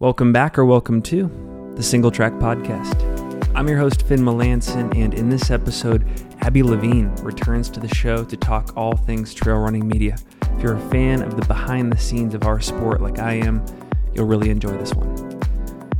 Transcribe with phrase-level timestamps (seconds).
[0.00, 1.22] Welcome back or welcome to
[1.74, 3.52] the Singletrack Podcast.
[3.56, 6.06] I'm your host, Finn Melanson, and in this episode,
[6.38, 10.16] Abby Levene returns to the show to talk all things trail running media.
[10.54, 13.66] If you're a fan of the behind the scenes of our sport like I am,
[14.14, 15.40] you'll really enjoy this one.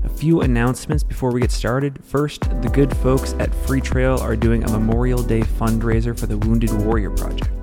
[0.05, 1.99] A few announcements before we get started.
[2.05, 6.71] First, the good folks at Freetrail are doing a Memorial Day fundraiser for the Wounded
[6.85, 7.57] Warrior Project.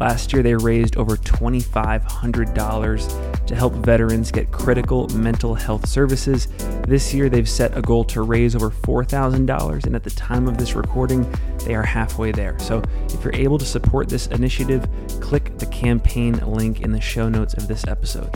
[0.00, 6.48] Last year, they raised over $2,500 to help veterans get critical mental health services.
[6.88, 10.56] This year, they've set a goal to raise over $4,000, and at the time of
[10.56, 11.30] this recording,
[11.66, 12.58] they are halfway there.
[12.60, 14.88] So, if you're able to support this initiative,
[15.20, 18.30] click the campaign link in the show notes of this episode.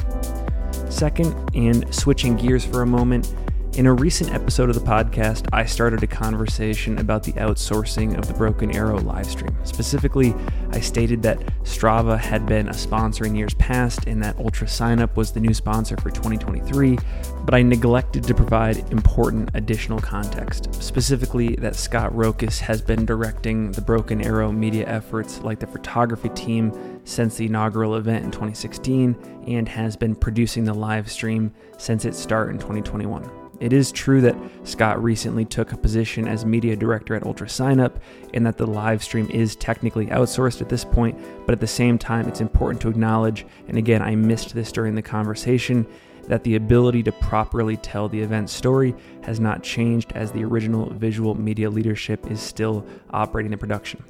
[0.91, 3.33] Second, and switching gears for a moment,
[3.77, 8.29] in a recent episode of the podcast, I started a conversation about the outsourcing of
[8.29, 9.55] the Broken Arrow livestream.
[9.67, 10.33] Specifically,
[10.71, 15.33] I stated that Strava had been a sponsor in years past and that UltraSignup was
[15.33, 16.97] the new sponsor for 2023,
[17.45, 20.73] but I neglected to provide important additional context.
[20.81, 26.29] Specifically, that Scott Rokis has been directing the Broken Arrow media efforts like the photography
[26.31, 29.17] team since the inaugural event in 2016
[29.49, 33.44] and has been producing the live stream since its start in 2021.
[33.61, 38.01] It is true that Scott recently took a position as media director at UltraSignup
[38.35, 41.97] and that the live stream is technically outsourced at this point, but at the same
[41.97, 45.87] time, it's important to acknowledge, and again, I missed this during the conversation,
[46.29, 50.91] that the ability to properly tell the event story has not changed as the original
[50.95, 54.03] visual media leadership is still operating the production.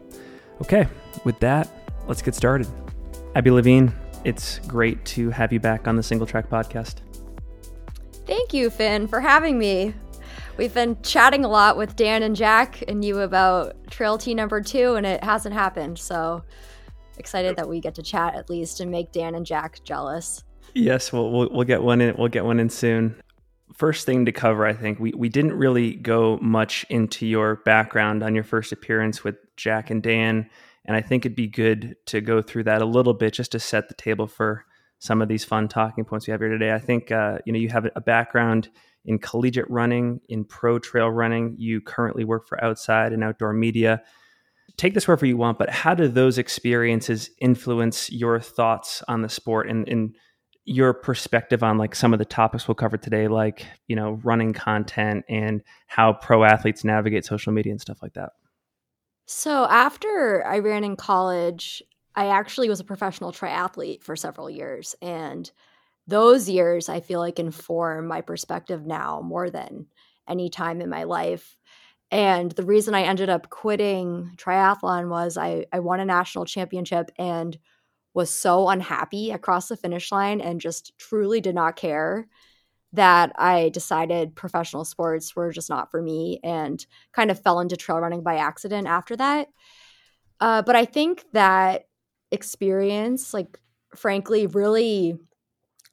[0.63, 0.87] Okay,
[1.25, 1.69] with that,
[2.07, 2.69] let's get started.
[3.35, 3.93] Abby Levene,
[4.25, 7.04] it's great to have you back on the Singletrack Podcast.
[8.27, 9.95] Thank you, Finn, for having me.
[10.57, 14.61] We've been chatting a lot with Dan and Jack and you about Trail T number
[14.61, 15.99] two, and it hasn't happened.
[15.99, 16.43] So
[17.19, 20.43] excited that we get to chat at least and make Dan and Jack jealous.
[20.75, 22.15] Yes, we'll, we'll, we'll get one in.
[22.17, 23.21] We'll get one in soon.
[23.75, 28.23] First thing to cover, I think we we didn't really go much into your background
[28.23, 30.49] on your first appearance with Jack and Dan,
[30.85, 33.59] and I think it'd be good to go through that a little bit just to
[33.59, 34.65] set the table for
[35.05, 36.73] some of these fun talking points we have here today.
[36.73, 38.71] I think uh, you know you have a background
[39.05, 41.57] in collegiate running, in pro trail running.
[41.59, 44.03] You currently work for outside and outdoor media.
[44.79, 49.29] Take this wherever you want, but how do those experiences influence your thoughts on the
[49.29, 50.17] sport and, and
[50.65, 54.55] your perspective on like some of the topics we'll cover today, like you know running
[54.55, 58.31] content and how pro athletes navigate social media and stuff like that?
[59.27, 61.83] So after I ran in college,
[62.17, 64.95] I actually was a professional triathlete for several years.
[65.03, 65.51] And
[66.07, 69.87] those years, I feel like, inform my perspective now more than
[70.29, 71.57] any time in my life.
[72.11, 77.11] And the reason I ended up quitting triathlon was I, I won a national championship
[77.19, 77.59] and
[78.15, 82.29] was so unhappy across the finish line and just truly did not care
[82.93, 87.77] that I decided professional sports were just not for me and kind of fell into
[87.77, 89.49] trail running by accident after that.
[90.41, 91.87] Uh, but I think that
[92.35, 93.59] experience, like
[93.97, 95.19] frankly, really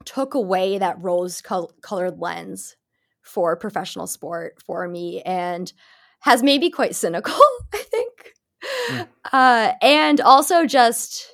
[0.06, 2.76] took away that rose colored lens
[3.22, 5.72] for professional sport for me and
[6.22, 7.40] has made me quite cynical,
[7.74, 8.34] I think.
[8.90, 9.08] Mm.
[9.32, 11.32] Uh, and also just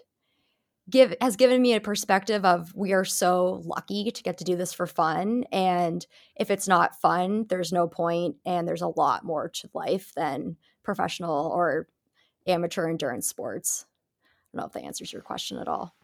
[0.89, 4.55] give has given me a perspective of we are so lucky to get to do
[4.55, 6.05] this for fun and
[6.37, 10.55] if it's not fun there's no point and there's a lot more to life than
[10.83, 11.87] professional or
[12.47, 13.85] amateur endurance sports
[14.57, 15.95] don't know if that answers your question at all.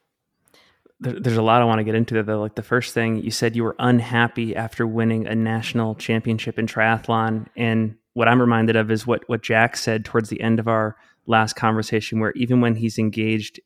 [0.99, 2.39] There, there's a lot I want to get into there, though.
[2.39, 6.67] Like the first thing you said, you were unhappy after winning a national championship in
[6.67, 10.67] triathlon, and what I'm reminded of is what what Jack said towards the end of
[10.67, 13.59] our last conversation, where even when he's engaged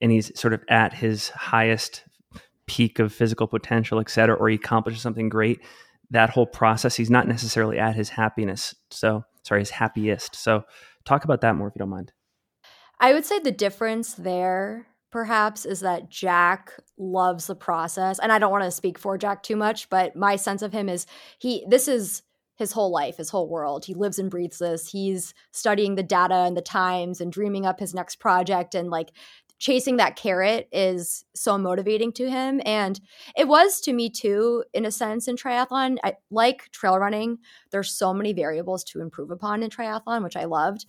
[0.00, 2.04] and he's sort of at his highest
[2.66, 5.60] peak of physical potential, et cetera, or he accomplishes something great,
[6.10, 8.74] that whole process, he's not necessarily at his happiness.
[8.90, 10.34] So, sorry, his happiest.
[10.36, 10.64] So,
[11.04, 12.12] talk about that more if you don't mind.
[13.00, 18.18] I would say the difference there perhaps is that Jack loves the process.
[18.18, 20.88] And I don't want to speak for Jack too much, but my sense of him
[20.88, 21.06] is
[21.38, 22.22] he this is
[22.56, 23.86] his whole life, his whole world.
[23.86, 24.90] He lives and breathes this.
[24.90, 29.12] He's studying the data and the times and dreaming up his next project and like
[29.58, 32.98] chasing that carrot is so motivating to him and
[33.36, 37.38] it was to me too in a sense in triathlon I, like trail running
[37.70, 40.86] there's so many variables to improve upon in triathlon which i loved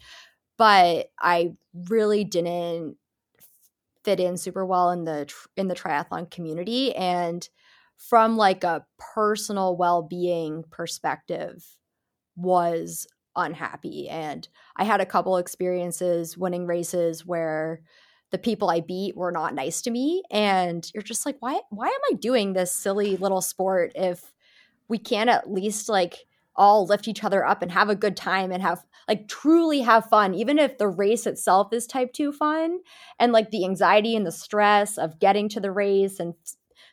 [0.62, 1.56] but I
[1.90, 2.98] really didn't
[4.04, 7.50] fit in super well in the in the triathlon community and
[7.98, 8.86] from like a
[9.16, 11.66] personal well-being perspective
[12.36, 17.81] was unhappy and I had a couple experiences winning races where
[18.30, 21.88] the people I beat were not nice to me and you're just like why why
[21.88, 24.31] am I doing this silly little sport if
[24.88, 28.51] we can't at least like all lift each other up and have a good time
[28.51, 32.80] and have like truly have fun even if the race itself is type 2 fun.
[33.19, 36.33] And like the anxiety and the stress of getting to the race and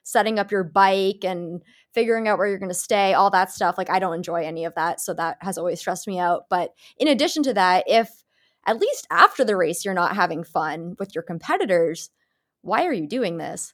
[0.02, 1.62] setting up your bike and
[1.93, 4.64] figuring out where you're going to stay all that stuff like i don't enjoy any
[4.64, 6.44] of that so that has always stressed me out.
[6.49, 8.10] But in addition to that if
[8.66, 12.10] at least after the race you're not having fun with your competitors
[12.62, 13.72] why are you doing this?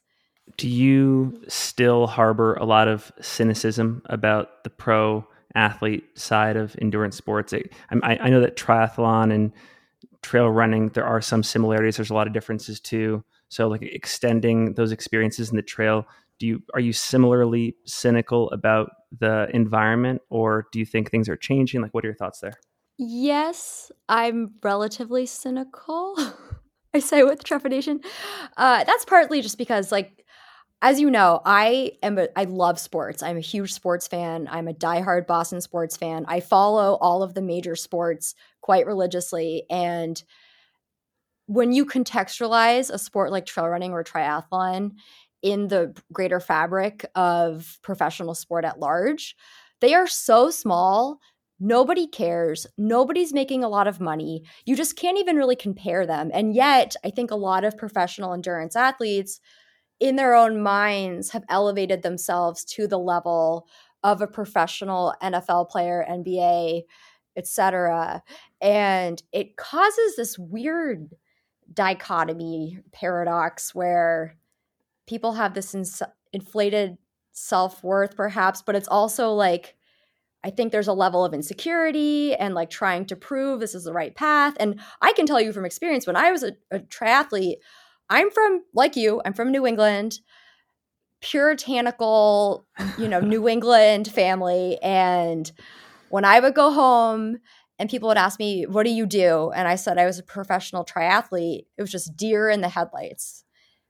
[0.57, 7.15] Do you still harbor a lot of cynicism about the pro athlete side of endurance
[7.15, 7.53] sports.
[7.53, 7.73] It,
[8.03, 9.51] I, I know that triathlon and
[10.21, 11.97] trail running, there are some similarities.
[11.97, 13.23] There's a lot of differences too.
[13.49, 16.07] So, like extending those experiences in the trail,
[16.39, 21.37] do you are you similarly cynical about the environment, or do you think things are
[21.37, 21.81] changing?
[21.81, 22.53] Like, what are your thoughts there?
[22.97, 26.17] Yes, I'm relatively cynical.
[26.93, 27.99] I say with trepidation.
[28.55, 30.24] Uh, that's partly just because, like,
[30.81, 33.23] as you know, I am a, I love sports.
[33.23, 34.47] I'm a huge sports fan.
[34.51, 36.25] I'm a diehard Boston sports fan.
[36.27, 40.21] I follow all of the major sports quite religiously and
[41.47, 44.91] when you contextualize a sport like trail running or triathlon
[45.41, 49.35] in the greater fabric of professional sport at large,
[49.81, 51.19] they are so small.
[51.59, 52.65] Nobody cares.
[52.77, 54.43] Nobody's making a lot of money.
[54.65, 56.31] You just can't even really compare them.
[56.33, 59.39] And yet, I think a lot of professional endurance athletes
[59.99, 63.67] in their own minds have elevated themselves to the level
[64.03, 66.83] of a professional NFL player, NBA,
[67.35, 68.23] etc.
[68.61, 71.09] And it causes this weird
[71.73, 74.37] dichotomy paradox where
[75.07, 76.03] people have this ins-
[76.33, 76.97] inflated
[77.31, 79.75] self-worth perhaps, but it's also like
[80.43, 83.93] I think there's a level of insecurity and like trying to prove this is the
[83.93, 84.53] right path.
[84.59, 87.55] And I can tell you from experience when I was a, a triathlete,
[88.09, 90.19] I'm from like you, I'm from New England,
[91.21, 92.65] puritanical,
[92.97, 95.51] you know, New England family and
[96.09, 97.37] when I would go home
[97.77, 100.23] and people would ask me, "What do you do?" and I said I was a
[100.23, 103.43] professional triathlete, it was just deer in the headlights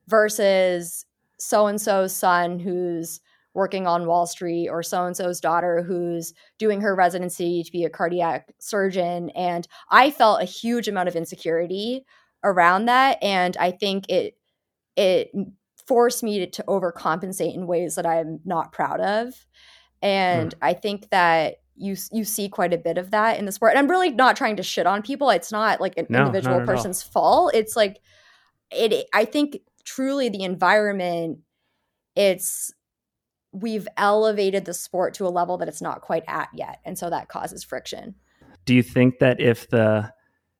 [0.07, 1.05] versus
[1.39, 3.19] so and so's son who's
[3.53, 7.83] working on Wall Street or so and so's daughter who's doing her residency to be
[7.85, 12.05] a cardiac surgeon and I felt a huge amount of insecurity
[12.45, 14.37] around that and i think it
[14.95, 15.31] it
[15.85, 19.33] forced me to, to overcompensate in ways that i'm not proud of
[20.01, 20.57] and mm.
[20.61, 23.79] i think that you you see quite a bit of that in the sport and
[23.79, 27.03] i'm really not trying to shit on people it's not like an no, individual person's
[27.03, 27.99] fault it's like
[28.71, 31.39] it i think truly the environment
[32.15, 32.73] it's
[33.51, 37.09] we've elevated the sport to a level that it's not quite at yet and so
[37.09, 38.15] that causes friction
[38.65, 40.11] do you think that if the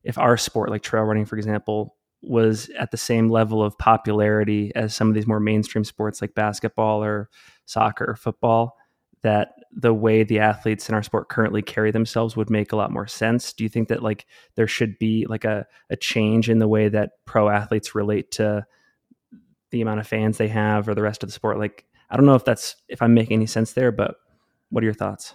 [0.06, 4.72] if our sport, like trail running, for example, was at the same level of popularity
[4.74, 7.28] as some of these more mainstream sports like basketball or
[7.66, 8.76] soccer or football,
[9.22, 12.92] that the way the athletes in our sport currently carry themselves would make a lot
[12.92, 13.52] more sense.
[13.52, 16.88] Do you think that like there should be like a, a change in the way
[16.88, 18.64] that pro athletes relate to
[19.70, 21.58] the amount of fans they have or the rest of the sport?
[21.58, 24.14] Like, I don't know if that's if I'm making any sense there, but
[24.70, 25.34] what are your thoughts?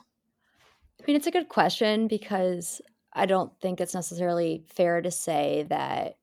[1.01, 2.81] I mean, it's a good question because
[3.13, 6.17] I don't think it's necessarily fair to say that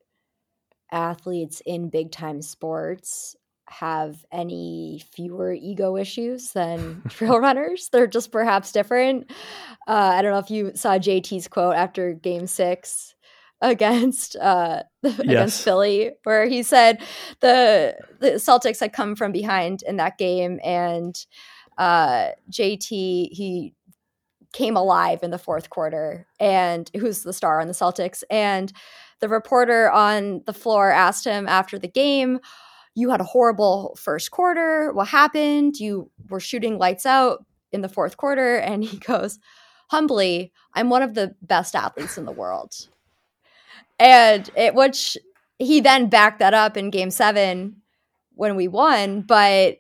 [0.91, 3.37] athletes in big time sports
[3.69, 7.89] have any fewer ego issues than trail runners.
[7.93, 9.31] They're just perhaps different.
[9.87, 13.15] Uh, I don't know if you saw JT's quote after Game Six
[13.61, 15.19] against uh, yes.
[15.19, 17.03] against Philly, where he said
[17.41, 21.15] the the Celtics had come from behind in that game, and
[21.77, 22.89] uh, JT
[23.33, 23.75] he
[24.53, 28.23] came alive in the fourth quarter and who's the star on the Celtics.
[28.31, 28.73] And
[29.21, 32.41] the reporter on the floor asked him after the game,
[32.95, 34.93] You had a horrible first quarter.
[34.93, 35.79] What happened?
[35.79, 38.57] You were shooting lights out in the fourth quarter.
[38.57, 39.39] And he goes,
[39.89, 42.75] Humbly, I'm one of the best athletes in the world.
[43.99, 45.17] And it, which
[45.59, 47.83] he then backed that up in game seven
[48.35, 49.23] when we won.
[49.23, 49.79] But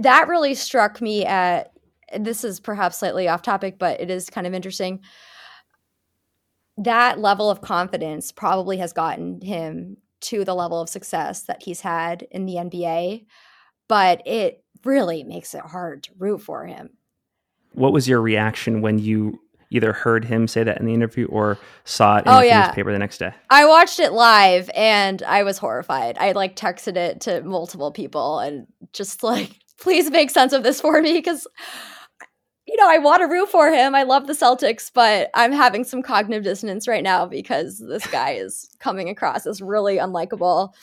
[0.00, 1.72] that really struck me at
[2.18, 5.00] this is perhaps slightly off topic, but it is kind of interesting.
[6.78, 11.80] That level of confidence probably has gotten him to the level of success that he's
[11.80, 13.26] had in the NBA,
[13.88, 16.90] but it really makes it hard to root for him.
[17.72, 21.58] What was your reaction when you either heard him say that in the interview or
[21.84, 22.66] saw it in oh, the yeah.
[22.66, 23.32] newspaper the next day?
[23.50, 26.16] I watched it live and I was horrified.
[26.18, 30.80] I like texted it to multiple people and just like, please make sense of this
[30.80, 31.46] for me because
[32.66, 33.94] you know, I want to root for him.
[33.94, 38.32] I love the Celtics, but I'm having some cognitive dissonance right now because this guy
[38.32, 40.74] is coming across as really unlikable.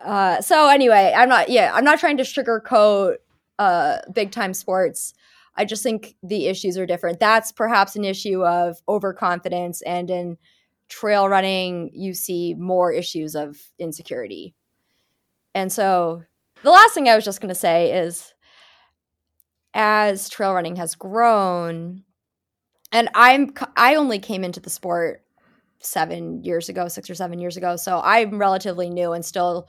[0.00, 1.50] Uh, so anyway, I'm not.
[1.50, 3.16] Yeah, I'm not trying to sugarcoat
[3.58, 5.12] uh, big time sports.
[5.56, 7.18] I just think the issues are different.
[7.18, 10.38] That's perhaps an issue of overconfidence, and in
[10.88, 14.54] trail running, you see more issues of insecurity.
[15.54, 16.22] And so,
[16.62, 18.32] the last thing I was just going to say is
[19.78, 22.02] as trail running has grown,
[22.90, 25.22] and I'm I only came into the sport
[25.80, 29.68] seven years ago, six or seven years ago, so I'm relatively new and still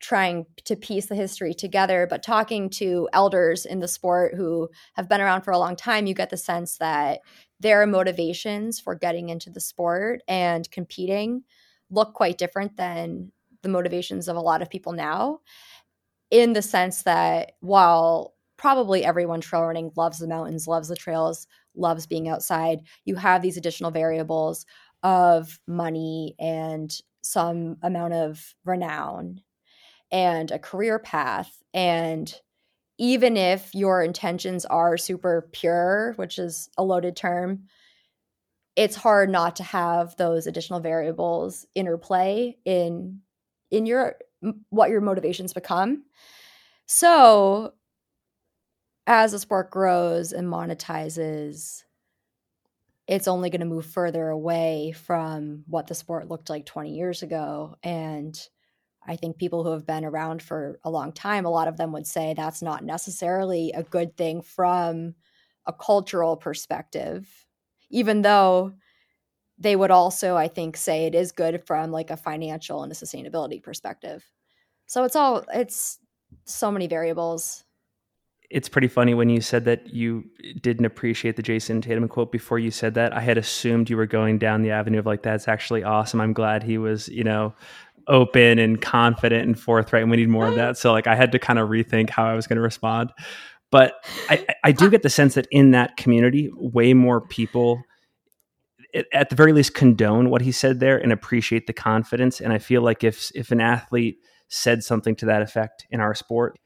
[0.00, 2.06] trying to piece the history together.
[2.08, 6.06] But talking to elders in the sport who have been around for a long time,
[6.06, 7.20] you get the sense that
[7.58, 11.42] their motivations for getting into the sport and competing
[11.90, 15.40] look quite different than the motivations of a lot of people now
[16.30, 21.46] in the sense that while probably everyone trail running loves the mountains, loves the trails,
[21.74, 22.80] loves being outside.
[23.06, 24.66] You have these additional variables
[25.02, 29.40] of money and some amount of renown
[30.10, 31.62] and a career path.
[31.72, 32.32] And
[32.98, 37.64] even if your intentions are super pure, which is a loaded term,
[38.76, 43.20] it's hard not to have those additional variables interplay in
[43.70, 44.16] in your
[44.70, 46.04] what your motivations become.
[46.86, 47.74] So
[49.08, 51.82] as the sport grows and monetizes,
[53.06, 57.22] it's only going to move further away from what the sport looked like 20 years
[57.22, 57.74] ago.
[57.82, 58.38] And
[59.06, 61.90] I think people who have been around for a long time, a lot of them
[61.92, 65.14] would say that's not necessarily a good thing from
[65.64, 67.26] a cultural perspective,
[67.88, 68.74] even though
[69.58, 72.94] they would also, I think, say it is good from like a financial and a
[72.94, 74.30] sustainability perspective.
[74.86, 75.98] So it's all, it's
[76.44, 77.64] so many variables
[78.50, 80.24] it's pretty funny when you said that you
[80.60, 83.12] didn't appreciate the Jayson Tatum quote before you said that.
[83.12, 86.20] I had assumed you were going down the avenue of like, that's actually awesome.
[86.20, 87.54] I'm glad he was, you know,
[88.06, 90.02] open and confident and forthright.
[90.02, 90.78] And we need more of that.
[90.78, 93.12] So like, I had to kind of rethink how I was going to respond.
[93.70, 97.82] But I, I do get the sense that in that community, way more people
[99.12, 102.40] at the very least condone what he said there and appreciate the confidence.
[102.40, 106.14] And I feel like if if an athlete said something to that effect in our
[106.14, 106.58] sport,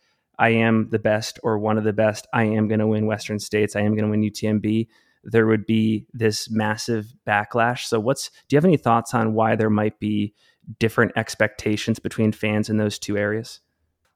[0.42, 2.26] I am the best or one of the best.
[2.34, 3.76] I am going to win Western States.
[3.76, 4.88] I am going to win UTMB.
[5.22, 7.84] There would be this massive backlash.
[7.84, 10.34] So, what's do you have any thoughts on why there might be
[10.80, 13.60] different expectations between fans in those two areas?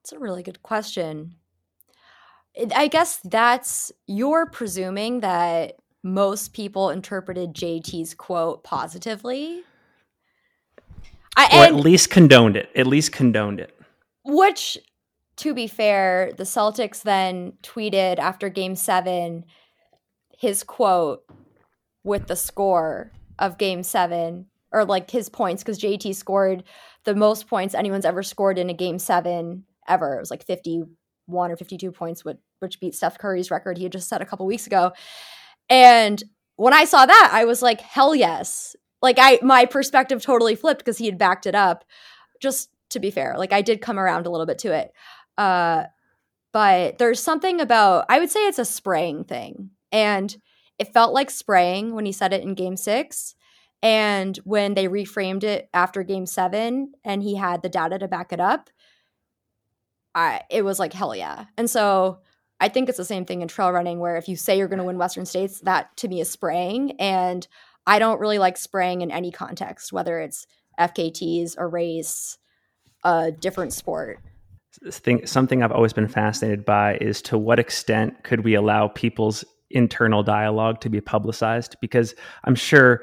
[0.00, 1.36] It's a really good question.
[2.74, 9.62] I guess that's you're presuming that most people interpreted JT's quote positively.
[11.36, 12.68] I, or at least condoned it.
[12.74, 13.78] At least condoned it.
[14.24, 14.76] Which
[15.38, 19.44] to be fair, the Celtics then tweeted after game seven
[20.38, 21.24] his quote
[22.04, 26.64] with the score of game seven, or like his points, because JT scored
[27.04, 30.16] the most points anyone's ever scored in a game seven ever.
[30.16, 32.38] It was like 51 or 52 points, which,
[32.80, 34.92] beat Steph Curry's record he had just set a couple weeks ago.
[35.68, 36.22] And
[36.56, 38.74] when I saw that, I was like, hell yes.
[39.02, 41.84] Like I my perspective totally flipped because he had backed it up.
[42.40, 44.92] Just to be fair, like I did come around a little bit to it.
[45.36, 45.84] Uh,
[46.52, 49.70] but there's something about, I would say it's a spraying thing.
[49.92, 50.34] And
[50.78, 53.34] it felt like spraying when he said it in game six.
[53.82, 58.32] And when they reframed it after game seven and he had the data to back
[58.32, 58.70] it up,
[60.14, 61.44] I, it was like, hell yeah.
[61.58, 62.20] And so
[62.58, 64.78] I think it's the same thing in trail running where if you say you're going
[64.78, 66.92] to win Western States, that to me is spraying.
[66.92, 67.46] And
[67.86, 70.46] I don't really like spraying in any context, whether it's
[70.80, 72.38] FKTs, a race,
[73.04, 74.20] a different sport
[74.90, 79.44] thing, something I've always been fascinated by is to what extent could we allow people's
[79.70, 81.76] internal dialogue to be publicized?
[81.80, 82.14] Because
[82.44, 83.02] I'm sure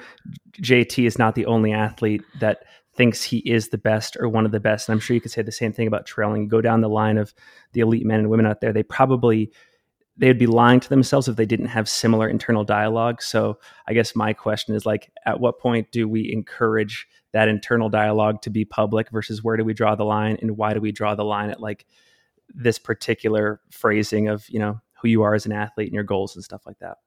[0.62, 2.64] JT is not the only athlete that
[2.96, 4.88] thinks he is the best or one of the best.
[4.88, 6.48] And I'm sure you could say the same thing about trailing.
[6.48, 7.34] go down the line of
[7.74, 9.52] the elite men and women out there, they probably
[10.16, 13.22] they would be lying to themselves if they didn't have similar internal dialogue.
[13.22, 17.90] So I guess my question is like, at what point do we encourage that internal
[17.90, 20.92] dialogue to be public versus where do we draw the line and why do we
[20.92, 21.86] draw the line at like
[22.50, 26.36] this particular phrasing of, you know, who you are as an athlete and your goals
[26.36, 26.98] and stuff like that?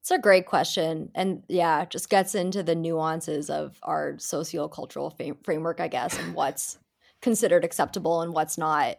[0.00, 1.10] It's a great question.
[1.14, 6.34] And yeah, just gets into the nuances of our sociocultural fam- framework, I guess, and
[6.34, 6.78] what's
[7.20, 8.96] considered acceptable and what's not.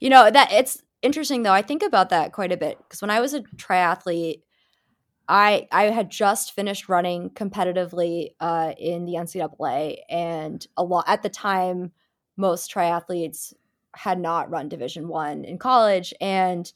[0.00, 1.52] You know, that it's interesting though.
[1.52, 4.42] I think about that quite a bit because when I was a triathlete,
[5.30, 11.22] I I had just finished running competitively uh, in the NCAA, and a lot at
[11.22, 11.92] the time,
[12.36, 13.54] most triathletes
[13.94, 16.70] had not run Division One in college, and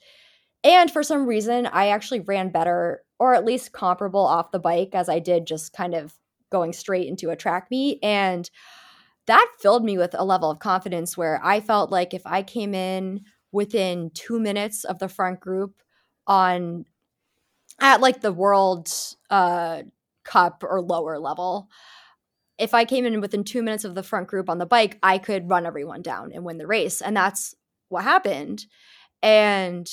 [0.65, 4.91] and for some reason, I actually ran better or at least comparable off the bike
[4.95, 6.15] as I did just kind of
[6.51, 8.49] going straight into a track meet, and
[9.27, 12.75] that filled me with a level of confidence where I felt like if I came
[12.75, 15.83] in within two minutes of the front group
[16.27, 16.85] on
[17.81, 18.91] at like the world
[19.31, 19.83] uh,
[20.25, 21.69] cup or lower level
[22.59, 25.19] if I came in within two minutes of the front group on the bike, I
[25.19, 27.01] could run everyone down and win the race.
[27.01, 27.55] And that's
[27.89, 28.67] what happened.
[29.23, 29.89] And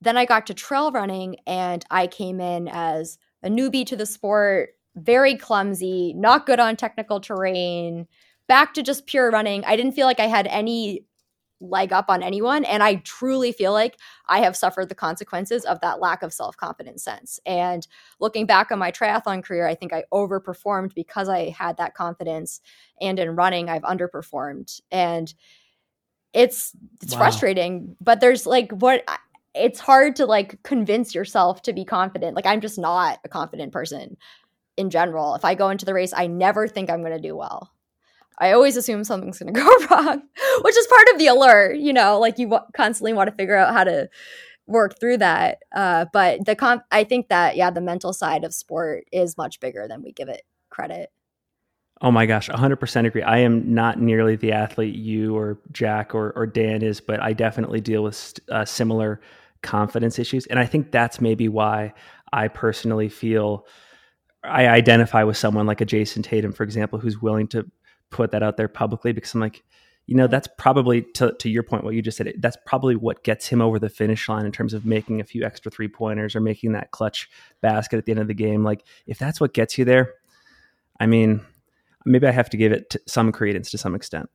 [0.00, 4.06] then I got to trail running and I came in as a newbie to the
[4.06, 8.06] sport, very clumsy, not good on technical terrain,
[8.46, 9.64] back to just pure running.
[9.64, 11.04] I didn't feel like I had any
[11.60, 12.64] leg up on anyone.
[12.64, 16.56] And I truly feel like I have suffered the consequences of that lack of self
[16.56, 17.40] confidence sense.
[17.46, 17.86] And
[18.20, 22.60] looking back on my triathlon career, I think I overperformed because I had that confidence.
[23.00, 24.80] And in running, I've underperformed.
[24.90, 25.32] And
[26.32, 26.72] it's
[27.02, 27.18] it's wow.
[27.18, 29.02] frustrating but there's like what
[29.54, 33.72] it's hard to like convince yourself to be confident like i'm just not a confident
[33.72, 34.16] person
[34.76, 37.34] in general if i go into the race i never think i'm going to do
[37.36, 37.72] well
[38.38, 40.22] I always assume something's going to go wrong,
[40.62, 43.56] which is part of the allure, you know, like you w- constantly want to figure
[43.56, 44.08] out how to
[44.66, 45.58] work through that.
[45.74, 49.60] Uh, but the comp, I think that, yeah, the mental side of sport is much
[49.60, 51.10] bigger than we give it credit.
[52.00, 53.22] Oh my gosh, 100% agree.
[53.22, 57.32] I am not nearly the athlete you or Jack or, or Dan is, but I
[57.32, 59.20] definitely deal with uh, similar
[59.62, 60.46] confidence issues.
[60.46, 61.94] And I think that's maybe why
[62.32, 63.66] I personally feel
[64.44, 67.68] I identify with someone like a Jayson Tatum, for example, who's willing to
[68.10, 69.62] put that out there publicly because I'm like,
[70.08, 73.22] you know, that's probably to, to your point, what you just said, that's probably what
[73.24, 76.34] gets him over the finish line in terms of making a few extra three pointers
[76.34, 77.28] or making that clutch
[77.60, 78.64] basket at the end of the game.
[78.64, 80.14] Like, if that's what gets you there,
[80.98, 81.42] I mean,
[82.06, 84.30] maybe I have to give it some credence to some extent.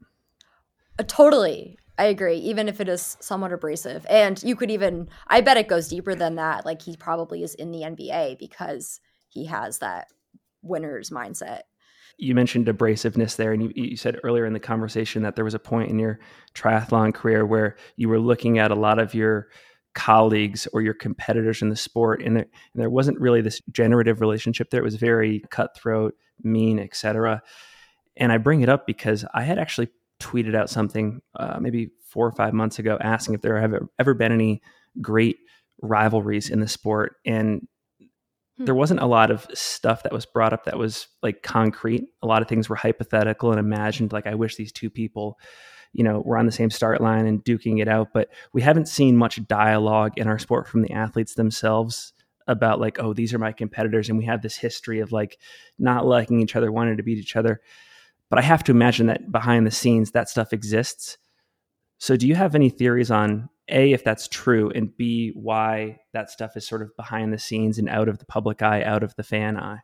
[1.00, 1.80] Uh, totally.
[1.98, 4.06] I agree, even if it is somewhat abrasive.
[4.08, 6.68] And you could even, I bet it goes deeper than that.
[6.68, 10.08] Like, he probably is in the NBA because he has that
[10.62, 11.62] winner's mindset
[12.17, 15.53] you mentioned abrasiveness there, and you, you, said earlier in the conversation that there was
[15.53, 16.20] a point in your
[16.53, 19.48] triathlon career where you were looking at a lot of your
[19.93, 24.22] colleagues or your competitors in the sport, and there, and there wasn't really this generative
[24.22, 24.82] relationship there.
[24.82, 27.41] It was very cutthroat, mean, etc.
[28.17, 32.28] And I bring it up because I had actually tweeted out something uh, maybe four
[32.28, 34.62] or five months ago asking if there have ever been any
[35.02, 35.38] great
[35.82, 37.67] rivalries in the sport, and.
[38.58, 38.66] Hmm.
[38.66, 42.06] there wasn't a lot of stuff that was brought up that was like concrete.
[42.22, 44.13] A lot of things were hypothetical and imagined.
[44.13, 45.39] Like, I wish these two people,
[45.92, 48.10] you know, were on the same start line and duking it out.
[48.13, 52.13] But we haven't seen much dialogue in our sport from the athletes themselves
[52.48, 55.39] about like, oh, these are my competitors, and we have this history of like
[55.80, 57.62] not liking each other, wanting to beat each other.
[58.30, 61.18] But I have to imagine that behind the scenes, that stuff exists.
[61.98, 66.30] So, do you have any theories on a if that's true and b why that
[66.30, 69.15] stuff is sort of behind the scenes and out of the public eye out of
[69.15, 69.80] the fan eye?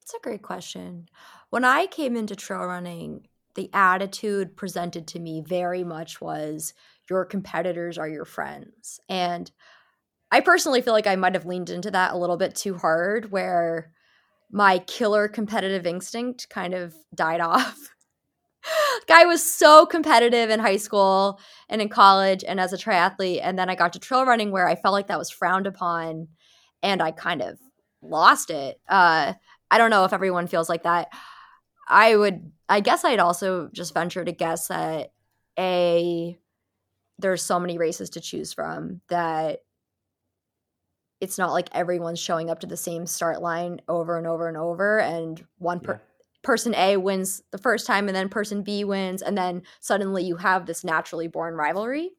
[0.00, 1.08] That's a great question.
[1.50, 6.74] When i came into trail running the attitude presented to me very much was
[7.08, 9.00] your competitors are your friends.
[9.08, 9.50] And
[10.30, 13.30] i personally feel like i might have leaned into that a little bit too hard
[13.30, 13.92] where
[14.50, 17.95] my killer competitive instinct kind of died off
[19.06, 23.58] guy was so competitive in high school and in college and as a triathlete and
[23.58, 26.28] then i got to trail running where i felt like that was frowned upon
[26.82, 27.58] and i kind of
[28.02, 28.80] lost it.
[28.88, 29.32] Uh,
[29.70, 31.08] i don't know if everyone feels like that.
[31.88, 35.12] I would i guess i'd also just venture to guess that
[35.58, 36.36] a
[37.18, 39.60] there's so many races to choose from that
[41.20, 44.56] it's not like everyone's showing up to the same start line over and over and
[44.56, 46.15] over and one per- yeah
[46.46, 50.36] person A wins the first time and then person B wins and then suddenly you
[50.36, 52.12] have this naturally born rivalry.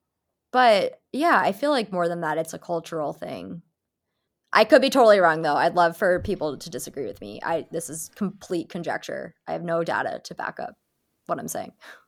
[0.52, 3.62] But yeah, I feel like more than that it's a cultural thing.
[4.52, 5.56] I could be totally wrong though.
[5.56, 7.40] I'd love for people to disagree with me.
[7.42, 9.34] I this is complete conjecture.
[9.48, 10.76] I have no data to back up
[11.28, 11.72] what I'm saying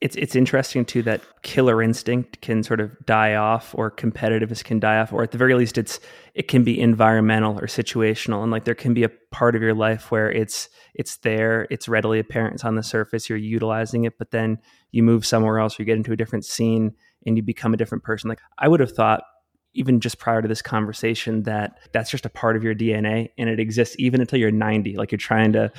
[0.00, 4.78] it's it's interesting too that killer instinct can sort of die off or competitiveness can
[4.78, 6.00] die off or at the very least it's
[6.34, 8.42] it can be environmental or situational.
[8.42, 11.88] And like there can be a part of your life where it's it's there it's
[11.88, 14.58] readily apparent it's on the surface you're utilizing it but then
[14.90, 16.92] you move somewhere else or you get into a different scene
[17.24, 18.28] and you become a different person.
[18.28, 19.22] Like i would have thought
[19.74, 23.48] even just prior to this conversation that that's just a part of your DNA and
[23.48, 25.70] it exists even until you're 90 like you're trying to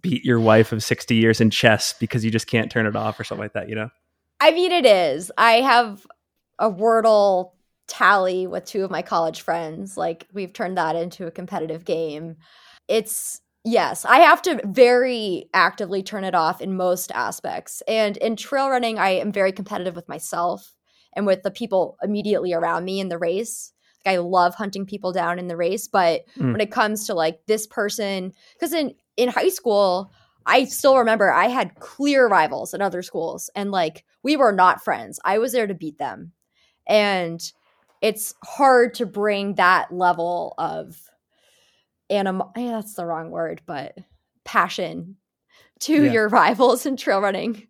[0.00, 3.18] beat your wife of 60 years in chess because you just can't turn it off
[3.18, 3.88] or something like that you know?
[4.40, 5.32] I mean it is.
[5.38, 6.06] I have
[6.58, 7.52] a wordle
[7.86, 9.96] tally with two of my college friends.
[9.96, 12.36] Like we've turned that into a competitive game.
[12.88, 17.82] It's yes I have to very actively turn it off in most aspects.
[17.88, 20.75] And in trail running I am very competitive with myself
[21.16, 23.72] and with the people immediately around me in the race.
[24.04, 26.52] Like I love hunting people down in the race, but mm.
[26.52, 30.12] when it comes to like this person, because in in high school,
[30.44, 34.84] I still remember I had clear rivals in other schools, and like we were not
[34.84, 35.18] friends.
[35.24, 36.32] I was there to beat them,
[36.86, 37.40] And
[38.02, 40.96] it's hard to bring that level of
[42.10, 43.96] anim yeah, that's the wrong word, but
[44.44, 45.16] passion
[45.80, 46.12] to yeah.
[46.12, 47.66] your rivals in trail running.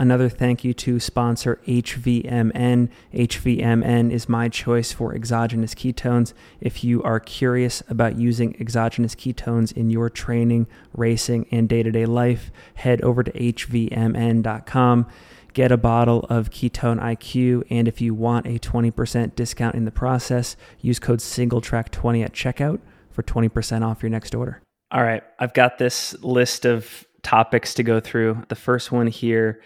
[0.00, 2.88] Another thank you to sponsor HVMN.
[3.12, 6.32] HVMN is my choice for exogenous ketones.
[6.58, 11.90] If you are curious about using exogenous ketones in your training, racing, and day to
[11.90, 15.06] day life, head over to HVMN.com.
[15.52, 19.90] Get a bottle of Ketone IQ, and if you want a 20% discount in the
[19.90, 24.62] process, use code SingleTrack20 at checkout for 20% off your next order.
[24.92, 28.44] All right, I've got this list of topics to go through.
[28.48, 29.60] The first one here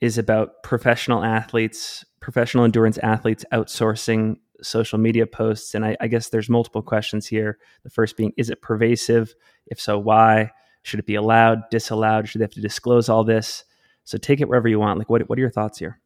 [0.00, 5.74] is about professional athletes, professional endurance athletes outsourcing social media posts.
[5.74, 7.58] And I, I, guess there's multiple questions here.
[7.84, 9.34] The first being, is it pervasive?
[9.66, 10.50] If so, why?
[10.82, 12.28] Should it be allowed, disallowed?
[12.28, 13.64] Should they have to disclose all this?
[14.04, 14.98] So take it wherever you want.
[14.98, 16.00] Like, what, what are your thoughts here?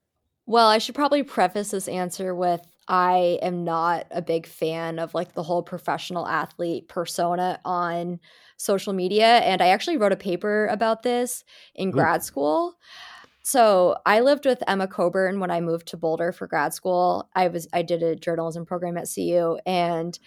[0.46, 5.14] Well, I should probably preface this answer with I am not a big fan of
[5.14, 8.18] like the whole professional athlete persona on
[8.56, 9.26] social media.
[9.26, 12.74] And I actually wrote a paper about this in grad school.
[13.42, 17.28] So I lived with Emma Coburn when I moved to Boulder for grad school.
[17.34, 20.18] I was I did a journalism program at CU and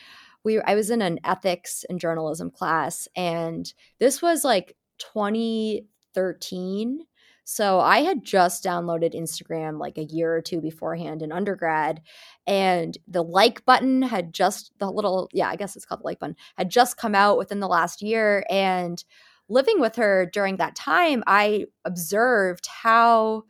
[0.44, 7.00] we I was in an ethics and journalism class and this was like 2013.
[7.46, 12.02] So I had just downloaded Instagram like a year or two beforehand in undergrad
[12.48, 16.20] and the like button had just the little yeah, I guess it's called the like
[16.20, 19.04] button had just come out within the last year and
[19.50, 23.44] living with her during that time, I observed how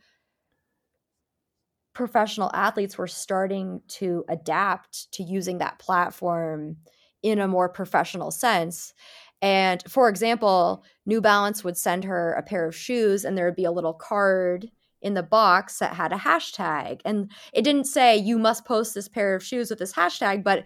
[1.93, 6.77] professional athletes were starting to adapt to using that platform
[7.21, 8.93] in a more professional sense.
[9.41, 13.56] And for example, New Balance would send her a pair of shoes, and there would
[13.56, 14.69] be a little card
[15.01, 17.01] in the box that had a hashtag.
[17.06, 20.63] And it didn't say, you must post this pair of shoes with this hashtag, but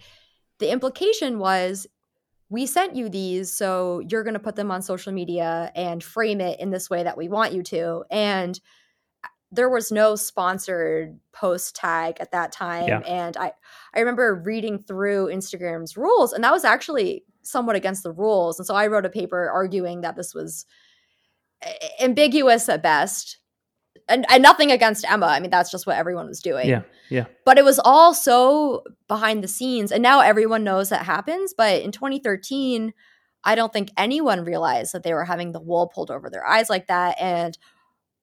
[0.60, 1.88] the implication was
[2.50, 6.40] we sent you these, so you're going to put them on social media and frame
[6.40, 8.04] it in this way that we want you to.
[8.10, 8.60] And
[9.24, 12.88] uh, there was no sponsored post tag at that time.
[12.88, 13.00] Yeah.
[13.00, 13.52] And I,
[13.94, 18.60] I remember reading through Instagram's rules, and that was actually somewhat against the rules.
[18.60, 20.66] And so I wrote a paper arguing that this was
[22.00, 23.40] ambiguous at best
[24.10, 25.28] and, and nothing against Emma.
[25.28, 26.68] I mean, that's just what everyone was doing.
[26.68, 26.84] Yeah.
[27.10, 27.26] Yeah.
[27.46, 29.92] But it was all so behind the scenes.
[29.92, 31.54] And now everyone knows that happens.
[31.56, 32.94] But in 2013,
[33.44, 36.70] I don't think anyone realized that they were having the wool pulled over their eyes
[36.70, 37.16] like that.
[37.20, 37.58] And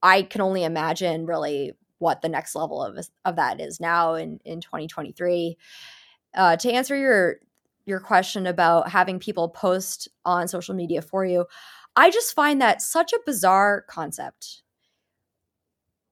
[0.03, 4.38] I can only imagine really what the next level of, of that is now in,
[4.44, 5.57] in 2023.
[6.35, 7.37] Uh, to answer your
[7.87, 11.44] your question about having people post on social media for you,
[11.97, 14.62] I just find that such a bizarre concept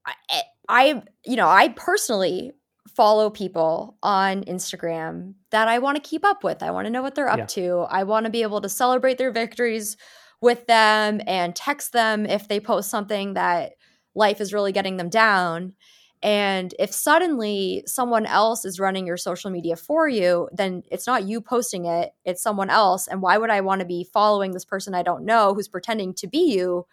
[0.06, 2.52] I, eh, I, you know, I personally
[2.94, 6.62] follow people on Instagram that I want to keep up with.
[6.62, 7.46] I want to know what they're up yeah.
[7.46, 7.86] to.
[7.88, 9.96] I want to be able to celebrate their victories
[10.40, 13.72] with them and text them if they post something that
[14.14, 15.74] life is really getting them down.
[16.22, 21.24] And if suddenly someone else is running your social media for you, then it's not
[21.24, 23.08] you posting it, it's someone else.
[23.08, 26.14] And why would I want to be following this person I don't know who's pretending
[26.14, 26.86] to be you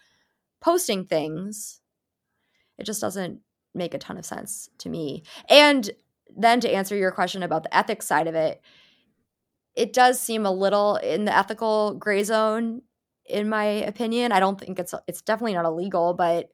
[0.62, 1.80] posting things?
[2.80, 3.42] It just doesn't
[3.76, 5.24] make a ton of sense to me.
[5.50, 5.90] And
[6.36, 8.62] then to answer your question about the ethics side of it,
[9.76, 12.82] it does seem a little in the ethical gray zone
[13.26, 14.32] in my opinion.
[14.32, 16.50] I don't think it's it's definitely not illegal, but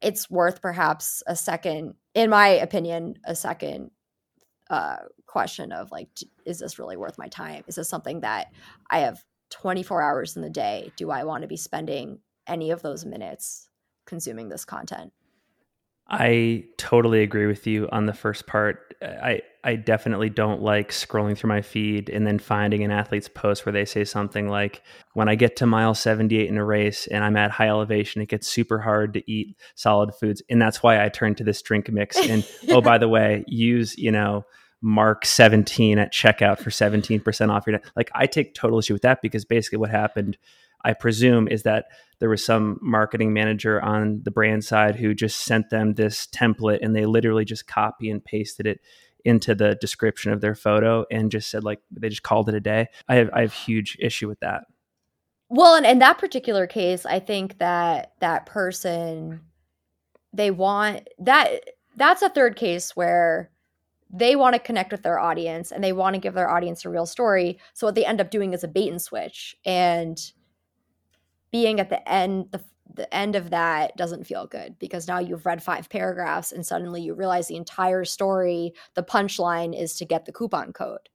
[0.00, 3.90] it's worth perhaps a second in my opinion, a second
[4.70, 6.08] uh, question of like
[6.46, 7.64] is this really worth my time?
[7.66, 8.52] Is this something that
[8.88, 10.92] I have 24 hours in the day?
[10.96, 13.68] Do I want to be spending any of those minutes
[14.06, 15.12] consuming this content.
[16.08, 18.94] I totally agree with you on the first part.
[19.02, 23.64] I I definitely don't like scrolling through my feed and then finding an athlete's post
[23.64, 24.82] where they say something like,
[25.14, 28.28] "When I get to mile 78 in a race and I'm at high elevation, it
[28.28, 31.90] gets super hard to eat solid foods." And that's why I turn to this drink
[31.90, 34.44] mix and oh by the way, use, you know,
[34.84, 39.22] mark 17 at checkout for 17% off your like I take total issue with that
[39.22, 40.36] because basically what happened
[40.84, 41.86] I presume, is that
[42.18, 46.80] there was some marketing manager on the brand side who just sent them this template
[46.82, 48.80] and they literally just copy and pasted it
[49.24, 52.60] into the description of their photo and just said like they just called it a
[52.60, 52.88] day.
[53.08, 54.64] I have I have huge issue with that.
[55.48, 59.40] Well, and in that particular case, I think that that person
[60.34, 61.64] they want that
[61.96, 63.50] that's a third case where
[64.10, 66.90] they want to connect with their audience and they want to give their audience a
[66.90, 67.58] real story.
[67.72, 69.56] So what they end up doing is a bait and switch.
[69.64, 70.18] And
[71.50, 72.62] being at the end the
[72.92, 77.02] the end of that doesn't feel good because now you've read five paragraphs and suddenly
[77.02, 81.08] you realize the entire story, the punchline is to get the coupon code.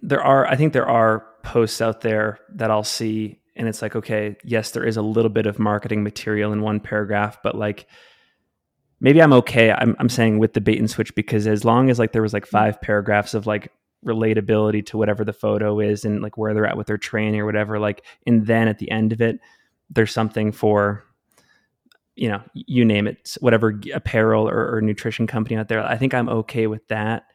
[0.00, 3.96] There are, I think there are posts out there that I'll see and it's like,
[3.96, 7.88] okay, yes, there is a little bit of marketing material in one paragraph, but like
[9.00, 9.72] maybe I'm okay.
[9.72, 12.32] I'm, I'm saying with the bait and switch because as long as like there was
[12.32, 13.72] like five paragraphs of like
[14.04, 17.46] relatability to whatever the photo is and like where they're at with their training or
[17.46, 19.40] whatever, like, and then at the end of it,
[19.90, 21.04] there's something for
[22.18, 25.86] you know, you name it, whatever apparel or, or, nutrition company out there.
[25.86, 27.26] I think I'm okay with that.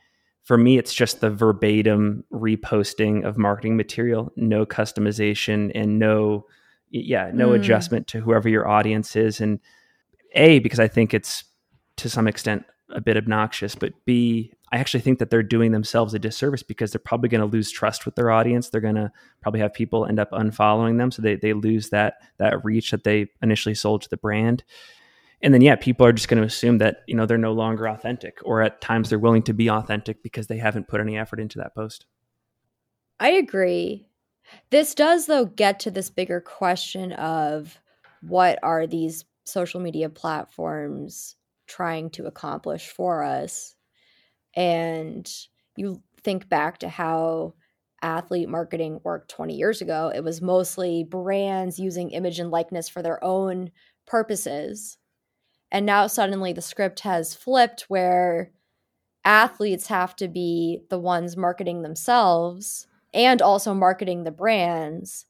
[0.43, 6.47] For me, it's just the verbatim reposting of marketing material, no customization and no,
[6.89, 7.55] yeah, no mm.
[7.55, 9.39] adjustment to whoever your audience is.
[9.39, 9.61] And
[10.35, 11.45] A, because I think it's
[11.97, 16.13] to some extent a bit obnoxious, but B, I actually think that they're doing themselves
[16.13, 18.69] a disservice because they're probably going to lose trust with their audience.
[18.69, 22.15] They're going to probably have people end up unfollowing them, so they they lose that
[22.37, 24.63] that reach that they initially sold to the brand.
[25.41, 27.87] And then yeah, people are just going to assume that you know they're no longer
[27.87, 31.39] authentic, or at times they're willing to be authentic because they haven't put any effort
[31.39, 32.05] into that post.
[33.19, 34.07] I agree.
[34.71, 37.79] This does though get to this bigger question of
[38.21, 41.35] what are these social media platforms
[41.67, 43.75] trying to accomplish for us
[44.55, 45.29] and
[45.75, 47.53] you think back to how
[48.01, 53.01] athlete marketing worked 20 years ago, it was mostly brands using image and likeness for
[53.01, 53.71] their own
[54.05, 54.97] purposes.
[55.71, 58.51] And now suddenly the script has flipped where
[59.25, 65.25] athletes have to be the ones marketing themselves and also marketing the brands.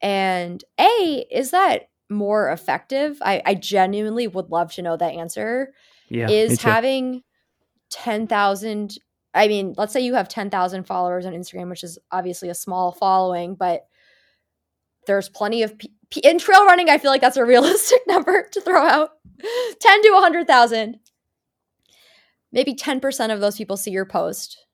[0.00, 3.18] And A, is that more effective?
[3.22, 5.72] I, I genuinely would love to know that answer.
[6.08, 7.22] Yeah, is having
[7.90, 8.96] 10,000
[9.34, 12.90] I mean, let's say you have 10,000 followers on Instagram, which is obviously a small
[12.90, 13.86] following, but
[15.06, 15.92] there's plenty of p-
[16.24, 16.88] in trail running.
[16.88, 19.10] I feel like that's a realistic number to throw out
[19.80, 20.98] 10 to 100,000.
[22.50, 24.66] Maybe 10% of those people see your post.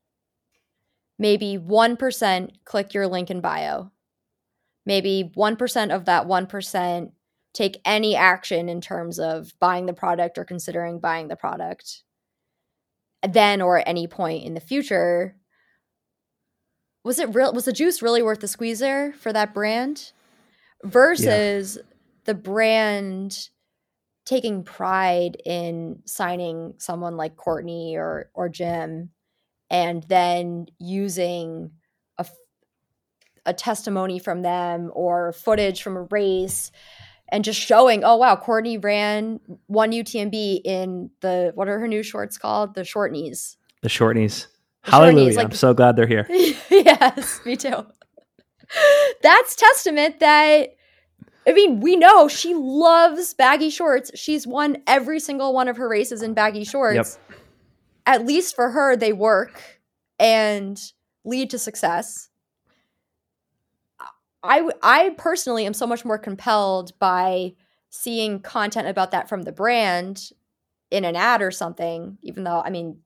[1.18, 3.90] Maybe 1% click your link in bio.
[4.86, 7.12] Maybe 1% of that 1%
[7.54, 12.02] take any action in terms of buying the product or considering buying the product
[13.28, 15.36] then or at any point in the future
[17.04, 20.12] was it real was the juice really worth the squeeze there for that brand
[20.84, 21.82] versus yeah.
[22.24, 23.48] the brand
[24.24, 29.10] taking pride in signing someone like Courtney or or Jim
[29.70, 31.70] and then using
[32.18, 32.26] a
[33.46, 36.70] a testimony from them or footage from a race
[37.32, 42.02] and just showing, oh wow, Courtney ran one UTMB in the what are her new
[42.02, 42.74] shorts called?
[42.74, 43.56] The short knees.
[43.80, 44.46] The short knees.
[44.84, 45.26] The Hallelujah.
[45.26, 46.26] Knees, like, I'm so glad they're here.
[46.30, 47.86] yes, me too.
[49.22, 50.76] That's testament that
[51.46, 54.10] I mean, we know she loves baggy shorts.
[54.14, 57.18] She's won every single one of her races in baggy shorts.
[57.30, 57.38] Yep.
[58.06, 59.80] At least for her, they work
[60.18, 60.78] and
[61.24, 62.28] lead to success.
[64.42, 67.54] I I personally am so much more compelled by
[67.90, 70.30] seeing content about that from the brand
[70.90, 72.98] in an ad or something, even though I mean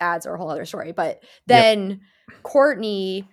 [0.00, 2.42] ads are a whole other story, but then yep.
[2.42, 3.28] Courtney,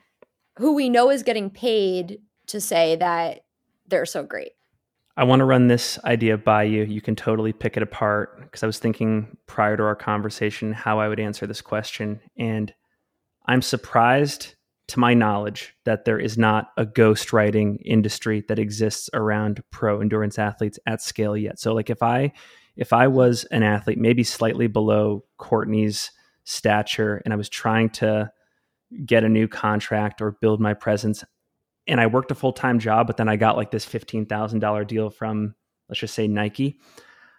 [0.58, 3.46] who we know is getting paid to say that
[3.88, 4.52] they're so great.
[5.16, 6.84] I want to run this idea by you.
[6.84, 11.00] You can totally pick it apart because I was thinking prior to our conversation how
[11.00, 12.20] I would answer this question.
[12.38, 12.74] And
[13.46, 14.56] I'm surprised
[14.88, 20.38] to my knowledge, that there is not a ghostwriting industry that exists around pro endurance
[20.38, 21.60] athletes at scale yet.
[21.60, 22.34] So, like if I
[22.76, 26.12] if I was an athlete, maybe slightly below Courtney's
[26.44, 28.32] stature, and I was trying to
[29.06, 31.24] get a new contract or build my presence,
[31.88, 34.60] and I worked a full time job, but then I got like this fifteen thousand
[34.60, 35.56] dollar deal from
[35.88, 36.80] let's just say Nike.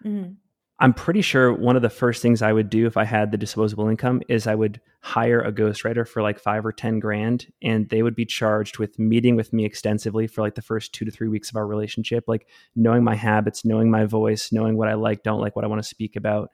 [0.03, 0.33] Mm-hmm.
[0.77, 3.37] I'm pretty sure one of the first things I would do if I had the
[3.37, 7.87] disposable income is I would hire a ghostwriter for like five or 10 grand, and
[7.87, 11.11] they would be charged with meeting with me extensively for like the first two to
[11.11, 14.95] three weeks of our relationship, like knowing my habits, knowing my voice, knowing what I
[14.95, 16.51] like, don't like, what I want to speak about.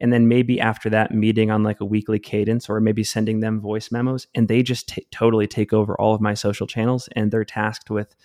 [0.00, 3.60] And then maybe after that, meeting on like a weekly cadence or maybe sending them
[3.60, 7.30] voice memos, and they just t- totally take over all of my social channels and
[7.30, 8.16] they're tasked with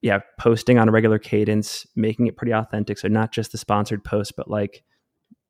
[0.00, 2.98] yeah, posting on a regular cadence, making it pretty authentic.
[2.98, 4.84] So not just the sponsored posts, but like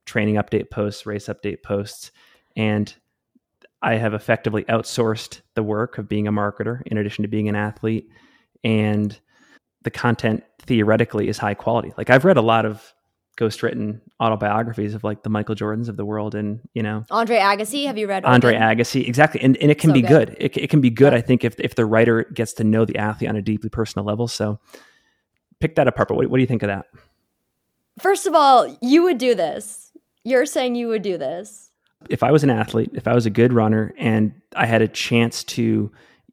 [0.06, 2.10] training update posts, race update posts.
[2.56, 2.94] And
[3.82, 7.56] I have effectively outsourced the work of being a marketer in addition to being an
[7.56, 8.08] athlete.
[8.64, 9.18] And
[9.82, 11.92] the content theoretically is high quality.
[11.96, 12.94] Like I've read a lot of
[13.38, 17.86] ghostwritten autobiographies of like the Michael Jordans of the world and you know Andre Agassi
[17.86, 20.36] have you read Andre Agassi exactly and, and it can so be good, good.
[20.40, 21.18] It, it, can be good yeah.
[21.18, 24.04] I think if, if the writer gets to know the athlete on a deeply personal
[24.04, 24.58] level so
[25.60, 26.08] pick that apart.
[26.08, 26.86] But what, what do you think of that?
[28.00, 29.92] First of all, you would do this.
[30.24, 31.70] You're saying you would do this.
[32.08, 34.88] If I was an athlete, if I was a good runner, and I had a
[34.88, 35.90] chance to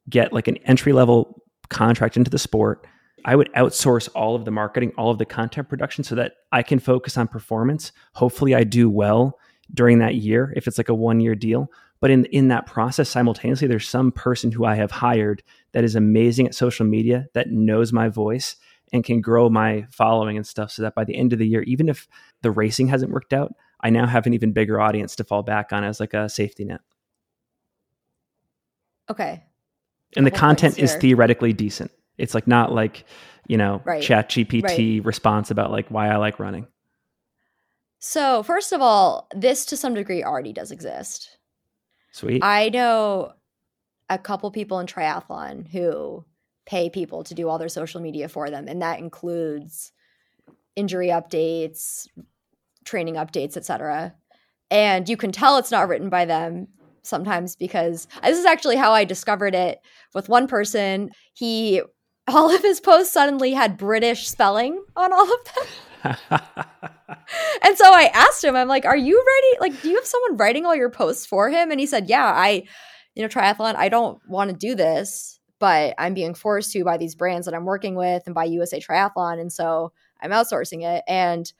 [0.08, 2.86] get like an entry level contract into the sport,
[3.26, 6.62] I would outsource all of the marketing, all of the content production so that I
[6.62, 7.90] can focus on performance.
[8.14, 9.38] Hopefully, I do well
[9.74, 11.70] during that year if it's like a one year deal.
[12.00, 15.96] But in, in that process, simultaneously, there's some person who I have hired that is
[15.96, 18.56] amazing at social media, that knows my voice,
[18.92, 21.62] and can grow my following and stuff so that by the end of the year,
[21.62, 22.06] even if
[22.42, 25.72] the racing hasn't worked out, I now have an even bigger audience to fall back
[25.72, 26.80] on as like a safety net.
[29.10, 29.42] Okay.
[30.16, 31.90] And the content is theoretically decent.
[32.18, 33.04] It's like not like,
[33.46, 34.02] you know, right.
[34.02, 35.04] ChatGPT right.
[35.04, 36.66] response about like why I like running.
[37.98, 41.38] So, first of all, this to some degree already does exist.
[42.12, 42.42] Sweet.
[42.42, 43.32] I know
[44.08, 46.24] a couple people in triathlon who
[46.64, 49.92] pay people to do all their social media for them and that includes
[50.74, 52.08] injury updates,
[52.84, 54.14] training updates, etc.
[54.70, 56.68] And you can tell it's not written by them
[57.02, 59.80] sometimes because this is actually how I discovered it
[60.14, 61.10] with one person.
[61.34, 61.82] He
[62.28, 65.66] all of his posts suddenly had British spelling on all of them.
[67.62, 69.70] and so I asked him, I'm like, are you ready?
[69.70, 71.70] Like, do you have someone writing all your posts for him?
[71.70, 72.64] And he said, yeah, I,
[73.14, 76.96] you know, triathlon, I don't want to do this, but I'm being forced to by
[76.96, 79.40] these brands that I'm working with and by USA Triathlon.
[79.40, 81.04] And so I'm outsourcing it.
[81.08, 81.50] And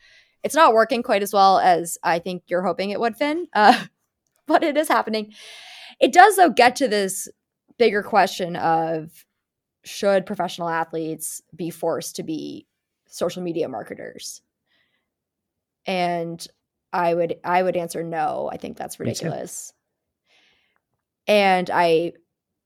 [0.43, 3.85] it's not working quite as well as I think you're hoping it would, Finn, uh,
[4.47, 5.33] but it is happening.
[6.01, 7.29] It does, though, get to this
[7.79, 9.26] bigger question of
[9.87, 12.67] should professional athletes be forced to be
[13.07, 14.43] social media marketers?
[15.87, 16.47] And
[16.93, 18.51] I would I would answer no.
[18.53, 19.73] I think that's ridiculous.
[21.29, 22.13] And I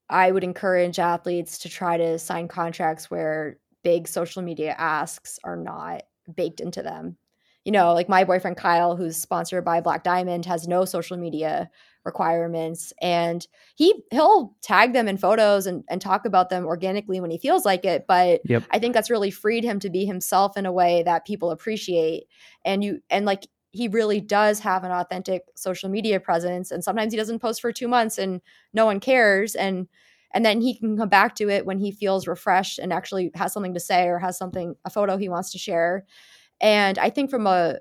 [0.08, 5.56] I would encourage athletes to try to sign contracts where big social media asks are
[5.56, 6.02] not
[6.34, 7.16] baked into them.
[7.64, 11.70] You know, like my boyfriend Kyle, who's sponsored by Black Diamond, has no social media
[12.04, 17.30] requirements and he he'll tag them in photos and, and talk about them organically when
[17.30, 18.62] he feels like it but yep.
[18.70, 22.24] i think that's really freed him to be himself in a way that people appreciate
[22.64, 27.12] and you and like he really does have an authentic social media presence and sometimes
[27.12, 28.40] he doesn't post for two months and
[28.72, 29.86] no one cares and
[30.32, 33.52] and then he can come back to it when he feels refreshed and actually has
[33.52, 36.06] something to say or has something a photo he wants to share
[36.60, 37.78] and i think from a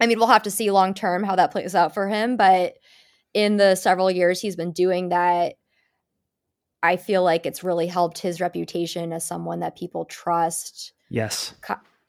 [0.00, 2.74] i mean we'll have to see long term how that plays out for him but
[3.34, 5.54] in the several years he's been doing that,
[6.82, 10.92] I feel like it's really helped his reputation as someone that people trust.
[11.10, 11.54] Yes.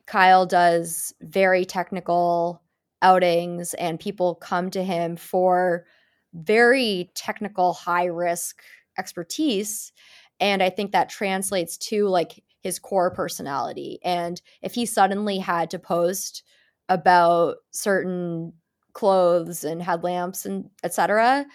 [0.05, 2.61] Kyle does very technical
[3.01, 5.85] outings, and people come to him for
[6.33, 8.61] very technical, high risk
[8.97, 9.91] expertise.
[10.39, 13.99] And I think that translates to like his core personality.
[14.03, 16.43] And if he suddenly had to post
[16.87, 18.53] about certain
[18.93, 21.45] clothes and headlamps and etc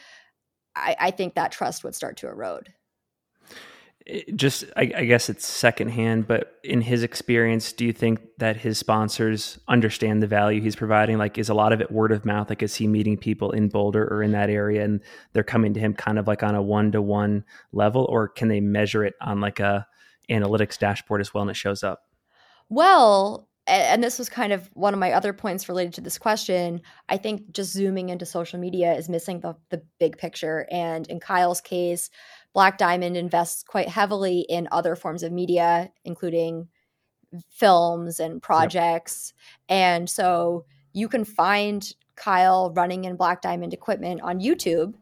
[0.77, 2.73] I, I think that trust would start to erode.
[4.07, 8.59] It just I, I, guess it's secondhand but in his experience do you think that
[8.59, 11.17] his sponsors understand the value he's providing?
[11.17, 12.51] Like is a lot of it word of mouth?
[12.51, 15.01] Like is he meeting people in boulder or in that area and
[15.33, 19.05] they're coming to him kind of like on a one-to-one level or can they measure
[19.05, 19.87] it on like a
[20.31, 22.05] analytics dashboard as well and it shows up
[22.69, 26.83] well and this was kind of one of my other points related to this question.
[27.09, 30.67] I think just zooming into social media is missing the, the big picture.
[30.71, 32.11] And in Kyle's case,
[32.53, 36.69] Black Diamond invests quite heavily in other forms of media, including
[37.49, 39.33] films and projects.
[39.71, 39.77] Yep.
[39.79, 44.95] And so you can find Kyle running in Black Diamond equipment on YouTube.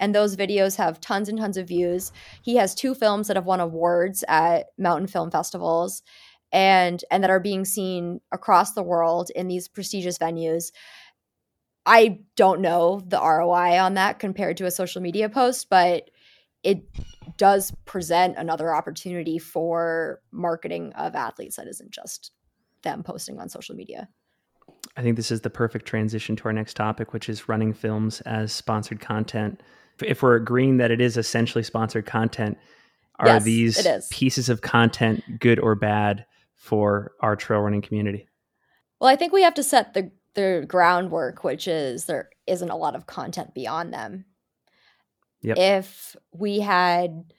[0.00, 2.12] And those videos have tons and tons of views.
[2.42, 6.02] He has two films that have won awards at mountain film festivals
[6.54, 10.70] and and that are being seen across the world in these prestigious venues.
[11.84, 16.10] I don't know the roi on that compared to a social media post but
[16.62, 16.86] it
[17.36, 22.30] does present another opportunity for marketing of athletes that isn't just
[22.82, 24.08] them posting on social media.
[24.96, 28.20] I think this is the perfect transition to our next topic which is running films
[28.22, 29.60] as sponsored content
[30.02, 32.58] if we're agreeing that it is essentially sponsored content
[33.18, 38.28] are yes, these pieces of content good or bad for our trail running community?
[39.00, 42.76] Well, I think we have to set the the groundwork, which is there isn't a
[42.76, 44.24] lot of content beyond them.
[45.42, 45.58] Yep.
[45.58, 47.32] If we had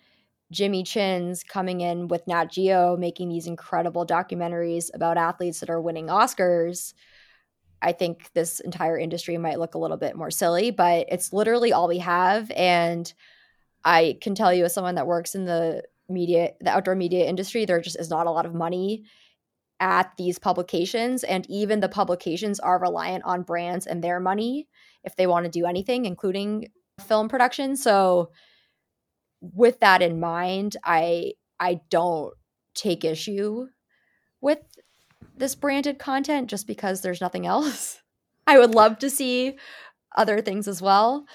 [0.51, 5.81] Jimmy Chins coming in with Nat Geo making these incredible documentaries about athletes that are
[5.81, 6.93] winning Oscars,
[7.85, 11.71] I think this entire industry might look a little bit more silly, but it's literally
[11.71, 12.49] all we have.
[12.55, 13.13] And
[13.83, 17.63] I can tell you, as someone that works in the media, the outdoor media industry,
[17.63, 19.03] there just is not a lot of money
[19.79, 24.67] at these publications and even the publications are reliant on brands and their money
[25.03, 26.69] if they want to do anything including
[27.05, 28.31] film production so
[29.41, 32.33] with that in mind i i don't
[32.73, 33.67] take issue
[34.39, 34.59] with
[35.37, 38.01] this branded content just because there's nothing else
[38.47, 39.57] i would love to see
[40.15, 41.25] other things as well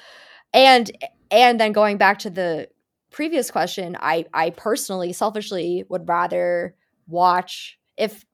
[0.53, 0.91] and
[1.31, 2.69] and then going back to the
[3.11, 6.75] previous question i i personally selfishly would rather
[7.09, 8.25] watch if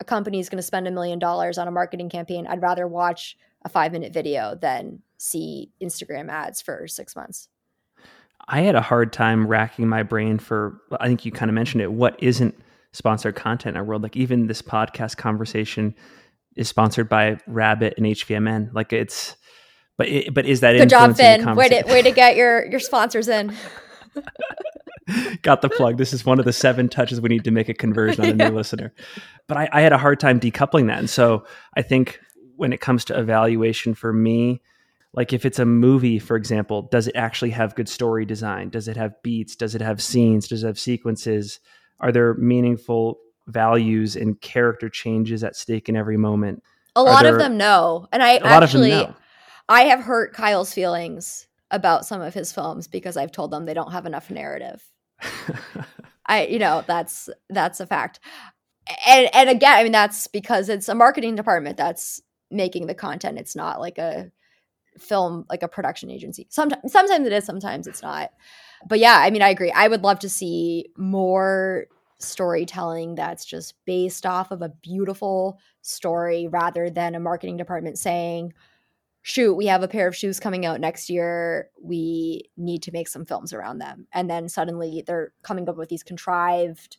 [0.00, 2.88] a company is going to spend a million dollars on a marketing campaign, I'd rather
[2.88, 7.48] watch a five minute video than see Instagram ads for six months.
[8.48, 11.82] I had a hard time racking my brain for, I think you kind of mentioned
[11.82, 12.58] it, what isn't
[12.92, 14.02] sponsored content in our world?
[14.02, 15.94] Like even this podcast conversation
[16.56, 18.72] is sponsored by Rabbit and HVMN.
[18.74, 19.36] Like it's,
[19.96, 21.54] but it, but is that good job, Finn?
[21.54, 23.54] Way to way to get your your sponsors in.
[25.42, 25.98] Got the plug.
[25.98, 28.50] This is one of the seven touches we need to make a conversion on a
[28.50, 28.94] new listener.
[29.48, 30.98] But I, I had a hard time decoupling that.
[30.98, 31.44] And so
[31.76, 32.20] I think
[32.56, 34.62] when it comes to evaluation for me,
[35.12, 38.70] like if it's a movie, for example, does it actually have good story design?
[38.70, 39.56] Does it have beats?
[39.56, 40.48] Does it have scenes?
[40.48, 41.58] Does it have sequences?
[42.00, 46.62] Are there meaningful values and character changes at stake in every moment?
[46.96, 48.06] A lot there, of them no.
[48.12, 49.06] And I actually
[49.68, 53.74] I have hurt Kyle's feelings about some of his films because I've told them they
[53.74, 54.84] don't have enough narrative.
[56.26, 58.20] I you know, that's that's a fact.
[59.06, 62.20] And and again, I mean that's because it's a marketing department that's
[62.50, 63.38] making the content.
[63.38, 64.32] It's not like a
[64.98, 66.46] film like a production agency.
[66.50, 68.30] Sometimes sometimes it is, sometimes it's not.
[68.86, 69.70] But yeah, I mean I agree.
[69.70, 71.86] I would love to see more
[72.18, 78.52] storytelling that's just based off of a beautiful story rather than a marketing department saying,
[79.22, 81.70] shoot, we have a pair of shoes coming out next year.
[81.82, 84.06] We need to make some films around them.
[84.12, 86.98] And then suddenly they're coming up with these contrived,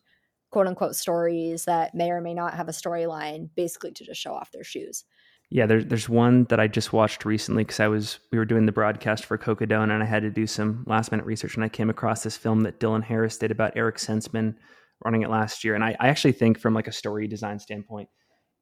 [0.50, 4.34] quote unquote, stories that may or may not have a storyline, basically to just show
[4.34, 5.06] off their shoes.
[5.54, 8.66] Yeah, there's there's one that I just watched recently because I was we were doing
[8.66, 11.68] the broadcast for Cocodona and I had to do some last minute research and I
[11.68, 14.56] came across this film that Dylan Harris did about Eric Senseman
[15.04, 15.76] running it last year.
[15.76, 18.08] And I, I actually think from like a story design standpoint,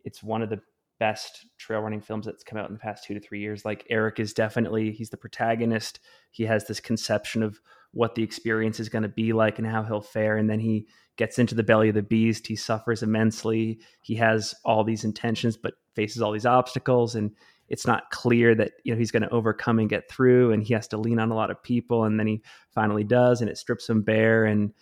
[0.03, 0.61] it's one of the
[0.99, 3.65] best trail running films that's come out in the past two to three years.
[3.65, 5.99] Like Eric is definitely he's the protagonist.
[6.31, 7.59] He has this conception of
[7.91, 10.87] what the experience is going to be like and how he'll fare, and then he
[11.15, 12.47] gets into the belly of the beast.
[12.47, 13.79] He suffers immensely.
[14.03, 17.31] He has all these intentions, but faces all these obstacles, and
[17.67, 20.51] it's not clear that you know he's going to overcome and get through.
[20.51, 22.43] And he has to lean on a lot of people, and then he
[22.73, 24.73] finally does, and it strips him bare and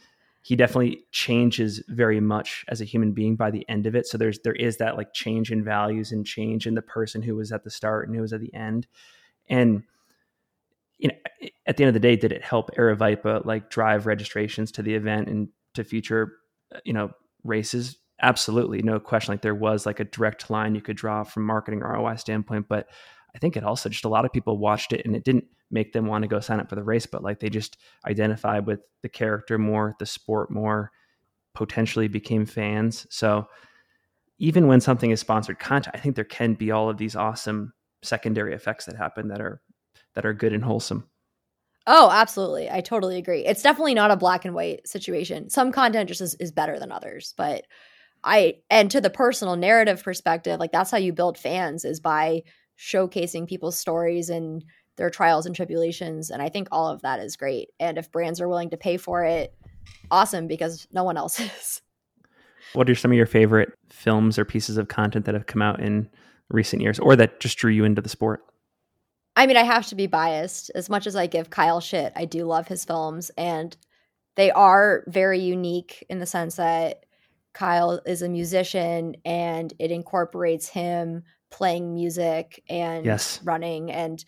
[0.41, 4.07] he definitely changes very much as a human being by the end of it.
[4.07, 7.35] So there's there is that like change in values and change in the person who
[7.35, 8.87] was at the start and who was at the end.
[9.49, 9.83] And
[10.97, 14.71] you know, at the end of the day, did it help Aravaipa like drive registrations
[14.73, 16.33] to the event and to future
[16.73, 17.11] uh, you know
[17.43, 17.97] races?
[18.21, 19.33] Absolutely, no question.
[19.33, 22.87] Like there was like a direct line you could draw from marketing ROI standpoint, but
[23.35, 25.93] I think it also just a lot of people watched it and it didn't make
[25.93, 28.79] them want to go sign up for the race, but like they just identified with
[29.01, 30.91] the character more, the sport more,
[31.53, 33.07] potentially became fans.
[33.09, 33.47] So
[34.39, 37.73] even when something is sponsored content, I think there can be all of these awesome
[38.03, 39.61] secondary effects that happen that are
[40.13, 41.09] that are good and wholesome.
[41.85, 42.69] Oh, absolutely.
[42.69, 43.45] I totally agree.
[43.45, 45.49] It's definitely not a black and white situation.
[45.49, 47.65] Some content just is, is better than others, but
[48.23, 52.43] I and to the personal narrative perspective, like that's how you build fans is by
[52.77, 54.63] showcasing people's stories and
[54.97, 56.29] their trials and tribulations.
[56.29, 57.69] And I think all of that is great.
[57.79, 59.53] And if brands are willing to pay for it,
[60.11, 61.81] awesome, because no one else is.
[62.73, 65.79] What are some of your favorite films or pieces of content that have come out
[65.79, 66.09] in
[66.49, 68.43] recent years or that just drew you into the sport?
[69.35, 70.71] I mean, I have to be biased.
[70.73, 73.29] As much as I give Kyle shit, I do love his films.
[73.37, 73.77] And
[74.35, 77.05] they are very unique in the sense that
[77.53, 83.39] Kyle is a musician and it incorporates him playing music and yes.
[83.43, 84.23] running and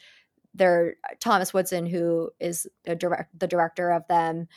[0.53, 4.47] they're Thomas Woodson, who is the, direct, the director of them.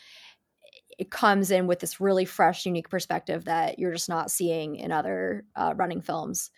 [0.99, 4.93] It comes in with this really fresh, unique perspective that you're just not seeing in
[4.93, 6.51] other uh, running films.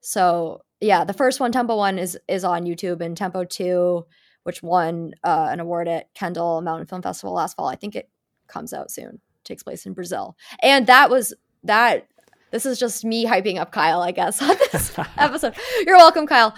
[0.00, 4.06] So yeah, the first one, Tempo One, is is on YouTube, and Tempo Two,
[4.42, 8.08] which won uh, an award at Kendal Mountain Film Festival last fall, I think it
[8.46, 9.20] comes out soon.
[9.44, 12.08] Takes place in Brazil, and that was that
[12.50, 15.54] this is just me hyping up Kyle, I guess, on this episode.
[15.84, 16.54] You're welcome, Kyle.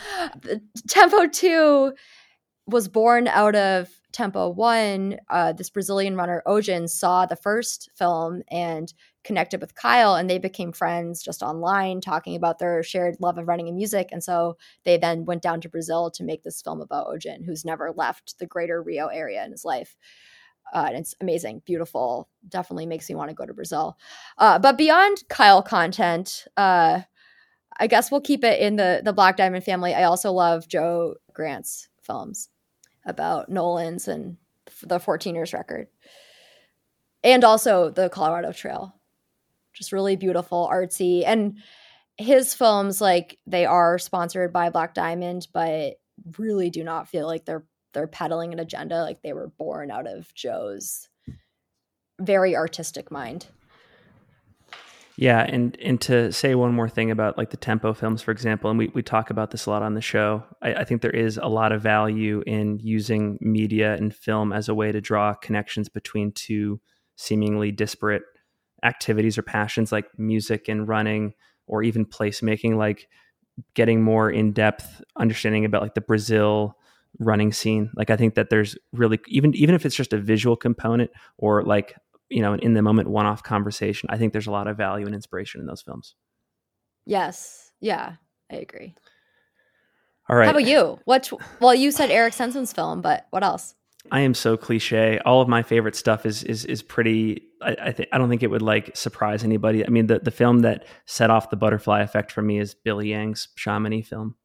[0.89, 1.93] Tempo 2
[2.66, 5.18] was born out of Tempo 1.
[5.28, 8.93] Uh, this Brazilian runner, Ojin, saw the first film and
[9.24, 13.47] connected with Kyle, and they became friends just online, talking about their shared love of
[13.47, 14.09] running and music.
[14.11, 17.64] And so they then went down to Brazil to make this film about Ojin, who's
[17.64, 19.97] never left the greater Rio area in his life.
[20.73, 22.29] Uh, and it's amazing, beautiful.
[22.49, 23.97] Definitely makes me want to go to Brazil.
[24.37, 27.01] Uh, but beyond Kyle content, uh,
[27.79, 29.95] I guess we'll keep it in the the Black Diamond family.
[29.95, 32.49] I also love Joe Grant's films
[33.07, 34.37] about Nolans and
[34.83, 35.89] the 14ers record,
[37.23, 38.95] and also the Colorado Trail.
[39.73, 41.59] Just really beautiful, artsy, and
[42.16, 45.95] his films like they are sponsored by Black Diamond, but
[46.37, 50.07] really do not feel like they're they're peddling an agenda like they were born out
[50.07, 51.09] of Joe's
[52.20, 53.47] very artistic mind.
[55.16, 58.70] Yeah, and and to say one more thing about like the tempo films, for example,
[58.70, 60.45] and we, we talk about this a lot on the show.
[60.62, 64.68] I, I think there is a lot of value in using media and film as
[64.68, 66.80] a way to draw connections between two
[67.16, 68.22] seemingly disparate
[68.84, 71.34] activities or passions like music and running
[71.66, 73.09] or even placemaking, like
[73.74, 76.76] getting more in depth understanding about like the Brazil
[77.19, 77.91] running scene.
[77.97, 81.62] Like I think that there's really even even if it's just a visual component or
[81.62, 81.95] like
[82.29, 84.77] you know an in the moment one off conversation, I think there's a lot of
[84.77, 86.14] value and inspiration in those films.
[87.07, 87.73] Yes.
[87.81, 88.14] Yeah,
[88.51, 88.95] I agree.
[90.29, 90.45] All right.
[90.45, 90.99] How about you?
[91.05, 91.31] What?
[91.61, 93.75] Well, you said Eric Senseman's film, but what else?
[94.11, 95.19] I am so cliche.
[95.25, 97.43] All of my favorite stuff is is is pretty.
[97.62, 99.87] I, I think I don't think it would like surprise anybody.
[99.87, 103.11] I mean, the the film that set off the butterfly effect for me is Billy
[103.11, 104.37] Yang's Chamonix film.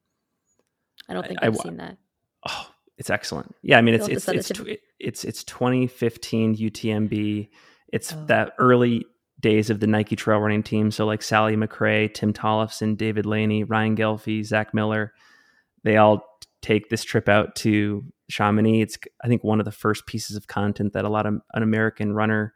[1.09, 1.97] I don't think I, have seen that.
[2.47, 3.55] Oh, it's excellent.
[3.61, 7.49] Yeah, I mean, it's it's it's, it's it's it's 2015 UTMB.
[7.91, 8.25] It's oh.
[8.25, 9.05] that early
[9.39, 10.89] days of the Nike trail running team.
[10.89, 15.13] So like Sally McRae, Tim Tollefson, David Laney, Ryan Ghelfi, Zach Miller,
[15.83, 16.25] they all
[16.61, 18.81] take this trip out to Chamonix.
[18.81, 21.63] It's I think one of the first pieces of content that a lot of an
[21.63, 22.53] American runner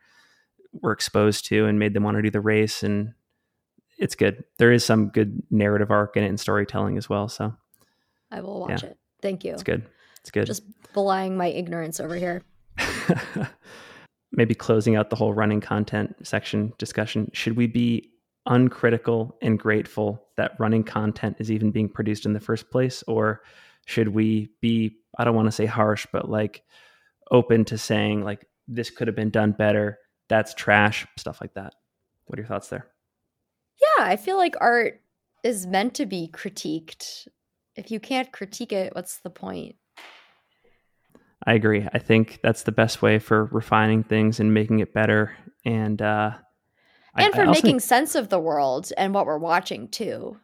[0.82, 2.84] were exposed to and made them want to do the race.
[2.84, 3.14] And
[3.98, 4.44] it's good.
[4.58, 7.28] There is some good narrative arc in it and storytelling as well.
[7.28, 7.54] So
[8.32, 8.90] I will watch yeah.
[8.90, 8.98] it.
[9.22, 9.54] Thank you.
[9.54, 9.86] It's good.
[10.22, 10.46] It's good.
[10.46, 10.64] Just
[10.94, 12.44] belying my ignorance over here.
[14.32, 17.32] Maybe closing out the whole running content section discussion.
[17.34, 18.12] Should we be
[18.46, 23.04] uncritical and grateful that running content is even being produced in the first place?
[23.08, 23.42] Or
[23.86, 26.64] should we be I don't want to say harsh, but like
[27.32, 29.98] open to saying like this could have been done better.
[30.30, 31.74] That's trash, stuff like that.
[32.26, 32.88] What are your thoughts there?
[33.82, 35.02] Yeah, I feel like art
[35.44, 37.28] is meant to be critiqued.
[37.78, 39.76] If you can't critique it, what's the point?
[41.46, 41.88] I agree.
[41.94, 46.32] I think that's the best way for refining things and making it better and uh
[47.16, 50.38] and I, for I making sense of the world and what we're watching too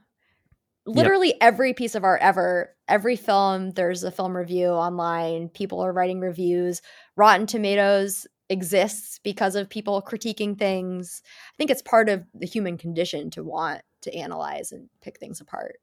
[0.86, 1.38] literally yep.
[1.40, 6.20] every piece of art ever every film there's a film review online people are writing
[6.20, 6.82] reviews
[7.16, 12.78] rotten tomatoes exists because of people critiquing things i think it's part of the human
[12.78, 15.78] condition to want to analyze and pick things apart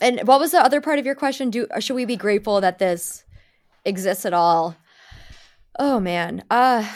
[0.00, 2.78] and what was the other part of your question do should we be grateful that
[2.78, 3.24] this
[3.84, 4.76] exists at all
[5.78, 6.86] oh man uh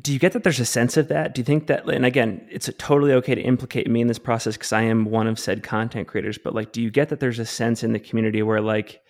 [0.00, 1.34] do you get that there's a sense of that?
[1.34, 4.56] Do you think that, and again, it's totally okay to implicate me in this process
[4.56, 7.40] because I am one of said content creators, but like, do you get that there's
[7.40, 9.00] a sense in the community where like,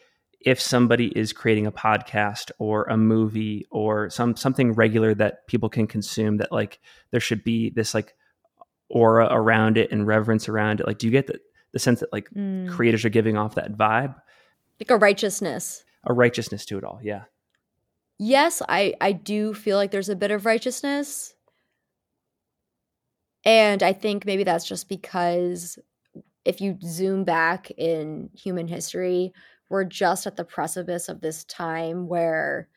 [0.40, 5.68] if somebody is creating a podcast or a movie or some something regular that people
[5.68, 6.78] can consume that like
[7.11, 8.14] there should be this like
[8.88, 11.38] aura around it and reverence around it like do you get the,
[11.79, 12.68] the sense that like mm.
[12.68, 14.14] creators are giving off that vibe
[14.81, 17.22] like a righteousness a righteousness to it all yeah
[18.18, 21.35] yes, I I do feel like there's a bit of righteousness.
[23.45, 25.79] And I think maybe that's just because
[26.45, 29.33] if you zoom back in human history,
[29.68, 32.68] we're just at the precipice of this time where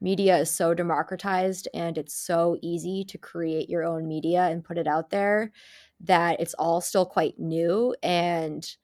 [0.00, 4.78] media is so democratized and it's so easy to create your own media and put
[4.78, 5.50] it out there
[6.00, 8.76] that it's all still quite new and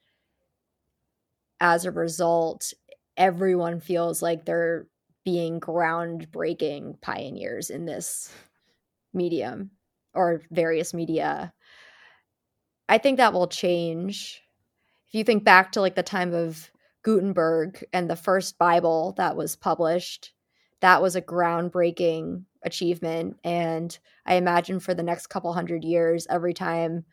[1.60, 2.72] as a result
[3.16, 4.86] everyone feels like they're
[5.24, 8.32] being groundbreaking pioneers in this
[9.12, 9.70] medium
[10.14, 11.52] or various media.
[12.88, 14.42] I think that will change.
[15.08, 16.70] If you think back to like the time of
[17.02, 20.32] Gutenberg and the first Bible that was published,
[20.80, 23.38] that was a groundbreaking achievement.
[23.44, 23.96] And
[24.26, 27.04] I imagine for the next couple hundred years, every time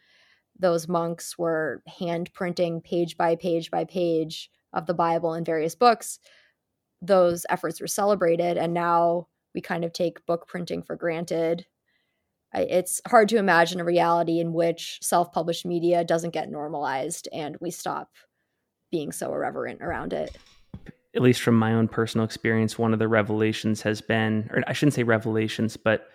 [0.60, 5.76] those monks were hand printing page by page by page of the Bible in various
[5.76, 6.20] books,
[7.02, 11.66] those efforts were celebrated and now we kind of take book printing for granted
[12.54, 17.70] it's hard to imagine a reality in which self-published media doesn't get normalized and we
[17.70, 18.10] stop
[18.92, 20.36] being so irreverent around it
[21.16, 24.74] at least from my own personal experience one of the revelations has been or i
[24.74, 26.10] shouldn't say revelations but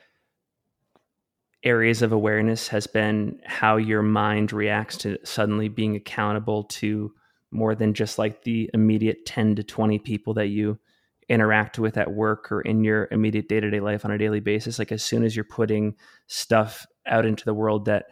[1.64, 7.12] areas of awareness has been how your mind reacts to suddenly being accountable to
[7.52, 10.78] more than just like the immediate 10 to 20 people that you
[11.28, 14.78] interact with at work or in your immediate day-to-day life on a daily basis.
[14.78, 15.94] Like as soon as you're putting
[16.26, 18.06] stuff out into the world that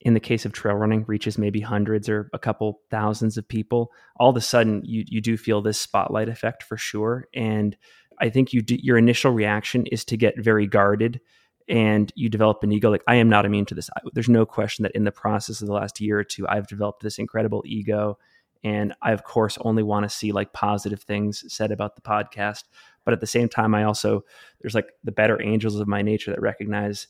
[0.00, 3.92] in the case of trail running reaches maybe hundreds or a couple thousands of people
[4.16, 7.26] all of a sudden you you do feel this spotlight effect for sure.
[7.34, 7.76] And
[8.18, 11.20] i think you do, your initial reaction is to get very guarded
[11.68, 13.90] and you develop an ego like i am not immune to this.
[14.12, 17.02] There's no question that in the process of the last year or two i've developed
[17.02, 18.18] this incredible ego
[18.64, 22.64] and i of course only want to see like positive things said about the podcast.
[23.04, 24.24] But at the same time i also
[24.60, 27.06] there's like the better angels of my nature that recognize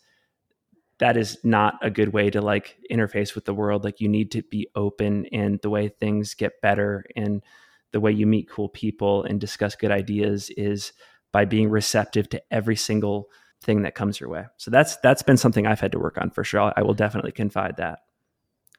[1.01, 3.85] that is not a good way to like interface with the world.
[3.85, 7.43] Like you need to be open and the way things get better and
[7.93, 10.93] the way you meet cool people and discuss good ideas is
[11.33, 13.31] by being receptive to every single
[13.63, 14.45] thing that comes your way.
[14.59, 16.73] So that's that's been something i've had to work on for sure.
[16.77, 18.01] I will definitely confide that.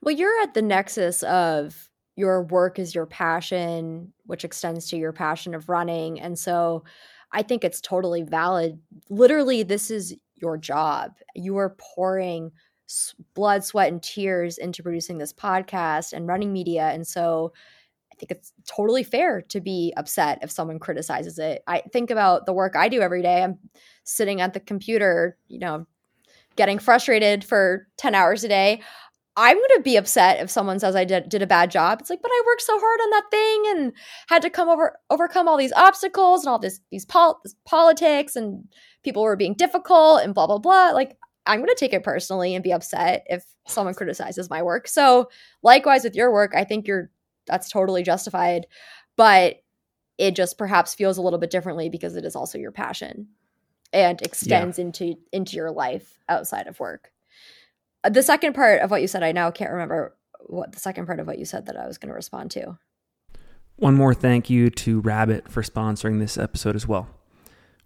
[0.02, 5.12] Well you're at the nexus of your work is your passion which extends to your
[5.12, 6.20] passion of running.
[6.20, 6.84] And so
[7.32, 8.80] i think it's totally valid.
[9.10, 11.14] Literally this is your job.
[11.36, 12.52] You are pouring
[13.34, 16.90] blood, sweat, and tears into producing this podcast and running media.
[16.90, 17.54] And so
[18.12, 21.64] I think it's totally fair to be upset if someone criticizes it.
[21.68, 23.44] I think about the work I do every day.
[23.44, 23.58] I'm
[24.04, 25.86] sitting at the computer, you know,
[26.56, 28.82] getting frustrated for 10 hours a day.
[29.38, 32.02] I'm going to be upset if someone says I did, did a bad job.
[32.02, 33.94] It's like, but I worked so hard on that thing and
[34.28, 38.36] had to come over overcome all these obstacles and all this these pol- this politics
[38.36, 38.66] and
[39.04, 40.92] people were being difficult and blah blah blah.
[40.92, 44.88] Like I'm going to take it personally and be upset if someone criticizes my work.
[44.88, 45.30] So,
[45.64, 47.10] likewise with your work, I think you're
[47.48, 48.68] that's totally justified,
[49.18, 49.58] but
[50.18, 53.28] it just perhaps feels a little bit differently because it is also your passion
[53.92, 54.86] and extends yeah.
[54.86, 57.12] into into your life outside of work.
[58.04, 61.06] Uh, the second part of what you said, I now can't remember what the second
[61.06, 62.78] part of what you said that I was going to respond to.
[63.78, 67.10] One more thank you to Rabbit for sponsoring this episode as well.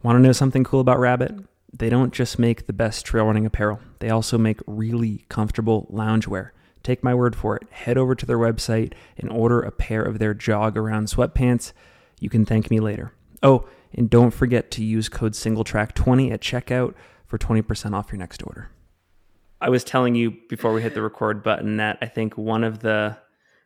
[0.03, 1.35] Want to know something cool about Rabbit?
[1.73, 6.51] They don't just make the best trail running apparel, they also make really comfortable loungewear.
[6.83, 7.63] Take my word for it.
[7.71, 11.73] Head over to their website and order a pair of their jog around sweatpants.
[12.19, 13.11] You can thank me later.
[13.41, 16.93] Oh, and don't forget to use code SingleTrack20 at checkout
[17.25, 18.69] for 20% off your next order.
[19.59, 22.79] I was telling you before we hit the record button that I think one of
[22.79, 23.17] the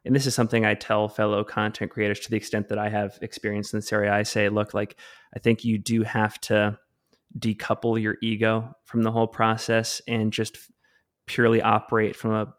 [0.05, 3.19] and this is something I tell fellow content creators to the extent that I have
[3.21, 4.13] experience in this area.
[4.13, 4.95] I say, look, like
[5.35, 6.77] I think you do have to
[7.37, 10.57] decouple your ego from the whole process and just
[11.27, 12.53] purely operate from a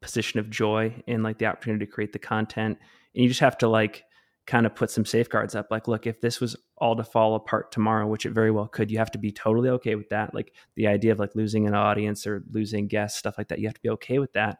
[0.00, 2.78] position of joy and like the opportunity to create the content.
[3.14, 4.04] And you just have to like
[4.46, 5.68] kind of put some safeguards up.
[5.70, 8.90] Like, look, if this was all to fall apart tomorrow, which it very well could,
[8.90, 10.34] you have to be totally okay with that.
[10.34, 13.68] Like the idea of like losing an audience or losing guests, stuff like that, you
[13.68, 14.58] have to be okay with that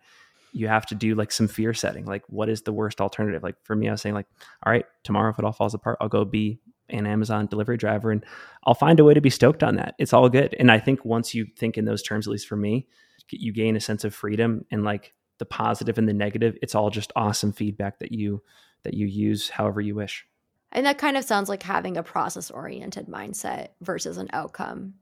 [0.53, 2.05] you have to do like some fear setting.
[2.05, 3.43] Like, what is the worst alternative?
[3.43, 4.27] Like for me, I was saying like,
[4.65, 6.59] all right, tomorrow if it all falls apart, I'll go be
[6.91, 8.25] an Amazon delivery driver and
[8.65, 9.95] I'll find a way to be stoked on that.
[9.99, 10.55] It's all good.
[10.59, 12.87] And I think once you think in those terms, at least for me,
[13.31, 16.57] you gain a sense of freedom and like the positive and the negative.
[16.63, 18.43] It's all just awesome feedback that you
[18.85, 20.27] that you use however you wish.
[20.71, 24.95] And that kind of sounds like having a process oriented mindset versus an outcome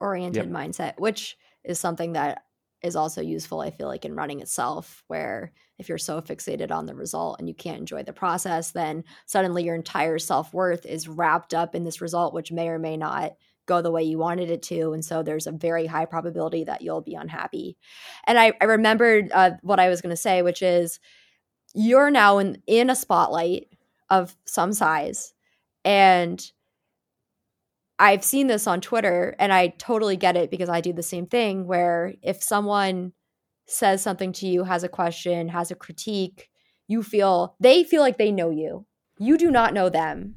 [0.00, 0.52] oriented yep.
[0.52, 2.44] mindset, which is something that
[2.86, 6.86] is also useful, I feel like, in running itself, where if you're so fixated on
[6.86, 11.08] the result and you can't enjoy the process, then suddenly your entire self worth is
[11.08, 13.32] wrapped up in this result, which may or may not
[13.66, 14.92] go the way you wanted it to.
[14.92, 17.76] And so there's a very high probability that you'll be unhappy.
[18.24, 21.00] And I, I remembered uh, what I was going to say, which is
[21.74, 23.68] you're now in, in a spotlight
[24.08, 25.34] of some size.
[25.84, 26.44] And
[27.98, 31.26] I've seen this on Twitter and I totally get it because I do the same
[31.26, 33.12] thing where if someone
[33.66, 36.50] says something to you, has a question, has a critique,
[36.88, 38.86] you feel they feel like they know you.
[39.18, 40.36] You do not know them.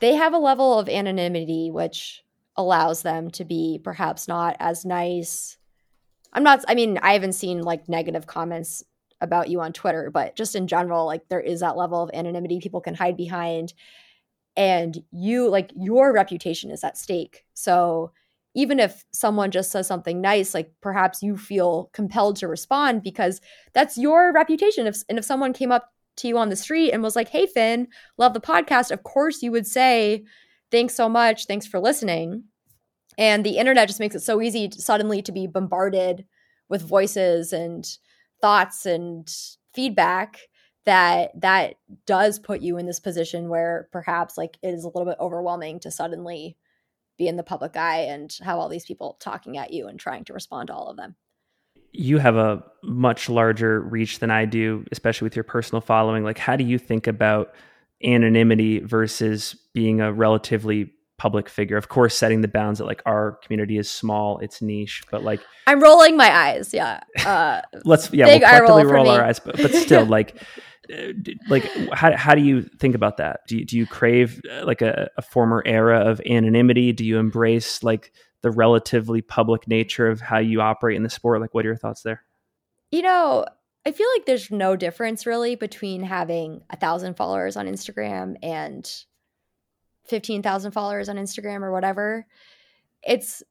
[0.00, 2.22] They have a level of anonymity which
[2.56, 5.56] allows them to be perhaps not as nice.
[6.32, 8.82] I'm not I mean, I haven't seen like negative comments
[9.20, 12.58] about you on Twitter, but just in general, like there is that level of anonymity
[12.60, 13.72] people can hide behind
[14.56, 17.44] and you like your reputation is at stake.
[17.54, 18.12] So
[18.54, 23.40] even if someone just says something nice like perhaps you feel compelled to respond because
[23.72, 24.86] that's your reputation.
[24.86, 27.44] If, and if someone came up to you on the street and was like hey
[27.44, 27.88] finn
[28.18, 30.24] love the podcast of course you would say
[30.74, 31.46] thanks so much.
[31.46, 32.44] Thanks for listening.
[33.16, 36.24] And the internet just makes it so easy to, suddenly to be bombarded
[36.68, 37.86] with voices and
[38.40, 39.32] thoughts and
[39.72, 40.40] feedback
[40.84, 41.76] that that
[42.06, 45.80] does put you in this position where perhaps like it is a little bit overwhelming
[45.80, 46.56] to suddenly
[47.16, 50.24] be in the public eye and have all these people talking at you and trying
[50.24, 51.14] to respond to all of them
[51.96, 56.24] you have a much larger reach than I do, especially with your personal following.
[56.24, 57.54] Like, how do you think about
[58.04, 61.76] anonymity versus being a relatively public figure.
[61.76, 65.40] Of course, setting the bounds that like our community is small, it's niche, but like
[65.66, 66.74] I'm rolling my eyes.
[66.74, 67.00] Yeah.
[67.24, 70.36] Uh, let's yeah, we'll collectively roll, roll our eyes, but, but still like.
[71.48, 73.40] Like how, how do you think about that?
[73.48, 76.92] Do you, do you crave uh, like a, a former era of anonymity?
[76.92, 78.12] Do you embrace like
[78.42, 81.40] the relatively public nature of how you operate in the sport?
[81.40, 82.22] Like what are your thoughts there?
[82.90, 83.44] You know
[83.86, 89.04] i feel like there's no difference really between having a thousand followers on instagram and
[90.06, 92.26] 15,000 followers on Instagram or whatever,
[93.02, 93.42] it's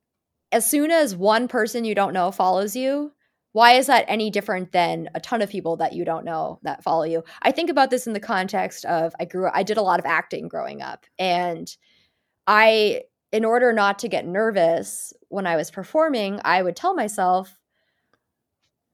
[0.51, 3.11] as soon as one person you don't know follows you,
[3.54, 6.84] why is that any different than a ton of people that you don't know that
[6.84, 7.24] follow you?
[7.41, 10.06] I think about this in the context of I grew I did a lot of
[10.06, 11.74] acting growing up and
[12.45, 17.58] I in order not to get nervous when I was performing, I would tell myself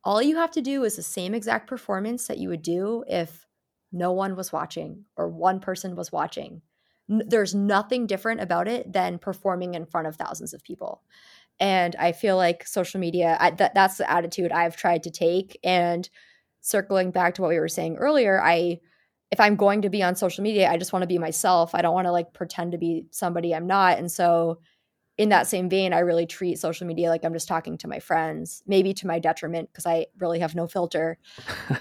[0.04, 3.46] all you have to do is the same exact performance that you would do if
[3.92, 6.62] no one was watching or one person was watching
[7.10, 11.02] there's nothing different about it than performing in front of thousands of people
[11.60, 15.60] and i feel like social media I, that, that's the attitude i've tried to take
[15.64, 16.10] and
[16.62, 18.80] circling back to what we were saying earlier i
[19.32, 21.82] if i'm going to be on social media i just want to be myself i
[21.82, 24.60] don't want to like pretend to be somebody i'm not and so
[25.18, 28.00] in that same vein i really treat social media like i'm just talking to my
[28.00, 31.18] friends maybe to my detriment because i really have no filter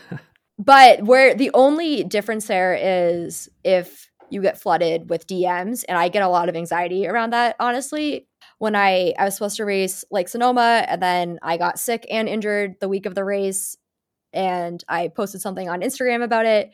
[0.59, 5.85] but where the only difference there is if you get flooded with DMs.
[5.89, 8.27] And I get a lot of anxiety around that, honestly.
[8.59, 12.29] When I, I was supposed to race Lake Sonoma, and then I got sick and
[12.29, 13.77] injured the week of the race.
[14.33, 16.71] And I posted something on Instagram about it.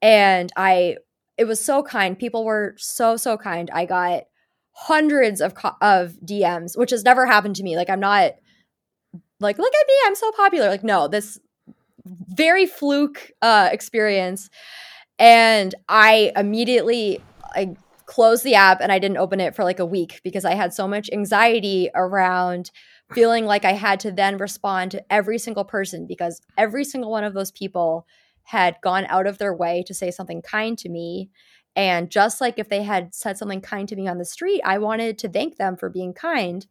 [0.00, 0.96] And I,
[1.36, 2.18] it was so kind.
[2.18, 3.70] People were so, so kind.
[3.72, 4.24] I got
[4.72, 7.76] hundreds of, of DMs, which has never happened to me.
[7.76, 8.32] Like, I'm not
[9.38, 10.68] like, look at me, I'm so popular.
[10.68, 11.38] Like, no, this
[12.04, 14.50] very fluke uh, experience
[15.18, 17.20] and I immediately
[17.54, 17.76] I
[18.12, 20.74] closed the app and I didn't open it for like a week because I had
[20.74, 22.70] so much anxiety around
[23.14, 27.24] feeling like I had to then respond to every single person because every single one
[27.24, 28.06] of those people
[28.42, 31.30] had gone out of their way to say something kind to me.
[31.74, 34.76] And just like if they had said something kind to me on the street, I
[34.76, 36.66] wanted to thank them for being kind.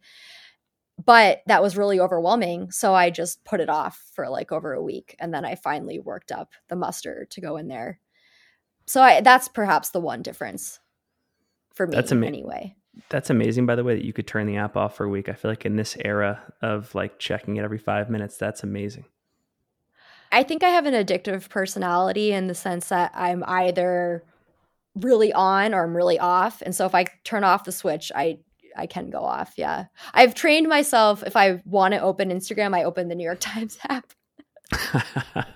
[1.04, 2.70] But that was really overwhelming.
[2.70, 5.16] So I just put it off for like over a week.
[5.18, 7.98] And then I finally worked up the muster to go in there
[8.86, 10.80] so I, that's perhaps the one difference
[11.74, 12.74] for me that's ama- anyway.
[13.08, 15.28] That's amazing, by the way, that you could turn the app off for a week.
[15.28, 19.06] I feel like in this era of like checking it every five minutes, that's amazing.
[20.30, 24.24] I think I have an addictive personality in the sense that I'm either
[24.94, 26.62] really on or I'm really off.
[26.62, 28.38] And so if I turn off the switch, I
[28.74, 29.52] I can go off.
[29.56, 29.86] Yeah.
[30.14, 33.78] I've trained myself if I want to open Instagram, I open the New York Times
[33.88, 34.12] app.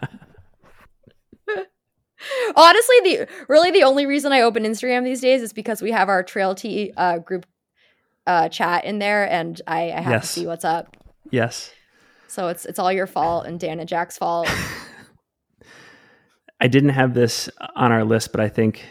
[2.54, 6.08] Honestly, the really the only reason I open Instagram these days is because we have
[6.08, 6.56] our Trail
[6.96, 7.46] uh, group
[8.26, 10.22] uh, chat in there, and I, I have yes.
[10.22, 10.96] to see what's up.
[11.30, 11.72] Yes.
[12.28, 14.48] So it's it's all your fault and Dan and Jack's fault.
[16.60, 18.84] I didn't have this on our list, but I think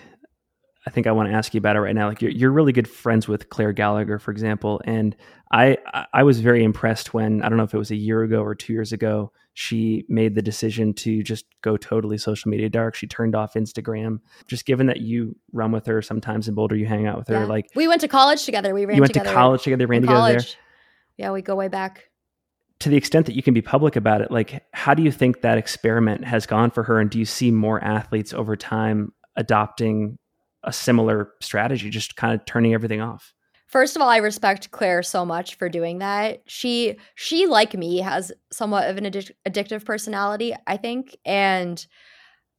[0.88, 2.08] I think I want to ask you about it right now.
[2.08, 5.16] Like you're you're really good friends with Claire Gallagher, for example, and
[5.56, 5.78] I
[6.14, 8.54] I was very impressed when I don't know if it was a year ago or
[8.56, 12.94] two years ago she made the decision to just go totally social media dark.
[12.94, 14.20] She turned off Instagram.
[14.48, 17.40] Just given that you run with her sometimes in Boulder, you hang out with her.
[17.40, 17.46] Yeah.
[17.46, 18.74] Like we went to college together.
[18.74, 18.98] We ran.
[18.98, 19.88] You went together to college together.
[19.88, 20.54] Ran together college.
[20.54, 20.62] there.
[21.18, 22.10] Yeah, we go way back.
[22.80, 25.40] To the extent that you can be public about it, like how do you think
[25.40, 30.18] that experiment has gone for her, and do you see more athletes over time adopting
[30.64, 33.34] a similar strategy, just kind of turning everything off?
[33.68, 36.44] First of all, I respect Claire so much for doing that.
[36.46, 41.86] She she like me has somewhat of an addic- addictive personality, I think, and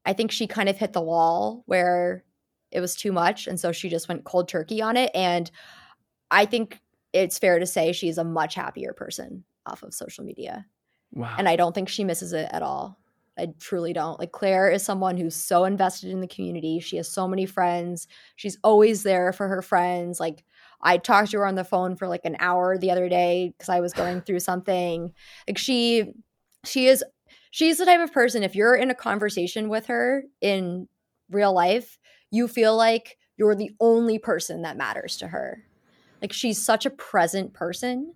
[0.04, 2.24] I think she kind of hit the wall where
[2.70, 5.50] it was too much and so she just went cold turkey on it and
[6.30, 6.80] I think
[7.12, 10.66] it's fair to say she's a much happier person off of social media.
[11.12, 11.34] Wow.
[11.38, 12.98] And I don't think she misses it at all.
[13.38, 14.18] I truly don't.
[14.18, 16.80] Like Claire is someone who's so invested in the community.
[16.80, 18.08] She has so many friends.
[18.36, 20.18] She's always there for her friends.
[20.18, 20.44] Like
[20.82, 23.68] I talked to her on the phone for like an hour the other day because
[23.68, 25.12] I was going through something.
[25.48, 26.12] Like she
[26.64, 27.04] she is
[27.50, 30.88] she's the type of person if you're in a conversation with her in
[31.30, 31.98] real life,
[32.30, 35.64] you feel like you're the only person that matters to her.
[36.22, 38.14] Like she's such a present person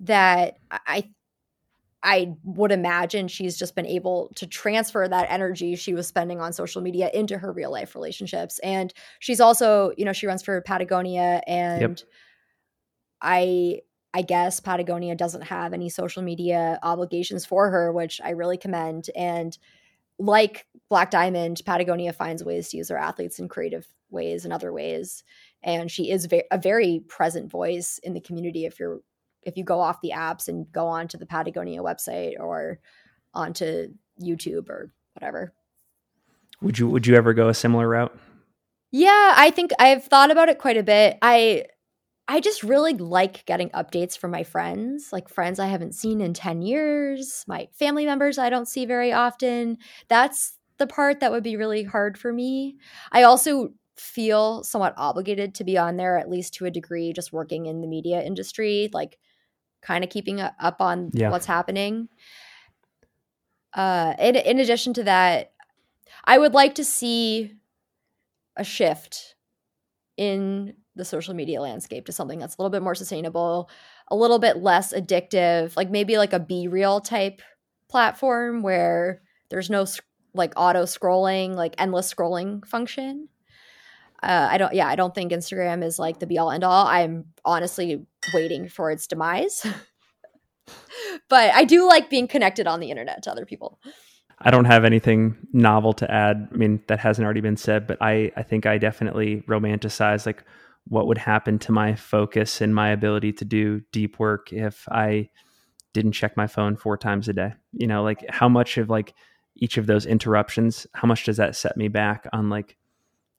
[0.00, 1.10] that I
[2.02, 6.52] I would imagine she's just been able to transfer that energy she was spending on
[6.52, 8.58] social media into her real life relationships.
[8.60, 12.08] And she's also, you know, she runs for Patagonia and yep.
[13.20, 13.80] I
[14.14, 19.08] I guess Patagonia doesn't have any social media obligations for her, which I really commend.
[19.16, 19.56] And
[20.18, 24.72] like Black Diamond, Patagonia finds ways to use their athletes in creative ways and other
[24.72, 25.24] ways.
[25.62, 28.66] And she is a very present voice in the community.
[28.66, 29.00] If you're
[29.42, 32.78] if you go off the apps and go onto the Patagonia website or
[33.34, 33.88] onto
[34.22, 35.52] YouTube or whatever.
[36.60, 38.16] Would you would you ever go a similar route?
[38.90, 41.18] Yeah, I think I've thought about it quite a bit.
[41.22, 41.64] I
[42.28, 46.34] I just really like getting updates from my friends, like friends I haven't seen in
[46.34, 49.78] 10 years, my family members I don't see very often.
[50.08, 52.76] That's the part that would be really hard for me.
[53.10, 57.32] I also feel somewhat obligated to be on there, at least to a degree, just
[57.32, 59.18] working in the media industry, like
[59.82, 61.30] kind of keeping up on yeah.
[61.30, 62.08] what's happening.
[63.74, 65.52] Uh, in, in addition to that,
[66.24, 67.54] I would like to see
[68.56, 69.34] a shift
[70.16, 73.70] in the social media landscape to something that's a little bit more sustainable,
[74.08, 77.40] a little bit less addictive, like maybe like a BeReal type
[77.88, 79.86] platform where there's no
[80.34, 83.28] like auto scrolling, like endless scrolling function.
[84.22, 86.86] Uh, I don't, yeah, I don't think Instagram is like the be all end all.
[86.86, 89.66] I'm honestly waiting for its demise.
[91.28, 93.78] but I do like being connected on the internet to other people.
[94.40, 96.48] I don't have anything novel to add.
[96.52, 100.44] I mean, that hasn't already been said, but I, I think I definitely romanticize like
[100.88, 105.30] what would happen to my focus and my ability to do deep work if I
[105.92, 107.52] didn't check my phone four times a day.
[107.72, 109.14] You know, like how much of like
[109.56, 112.76] each of those interruptions, how much does that set me back on like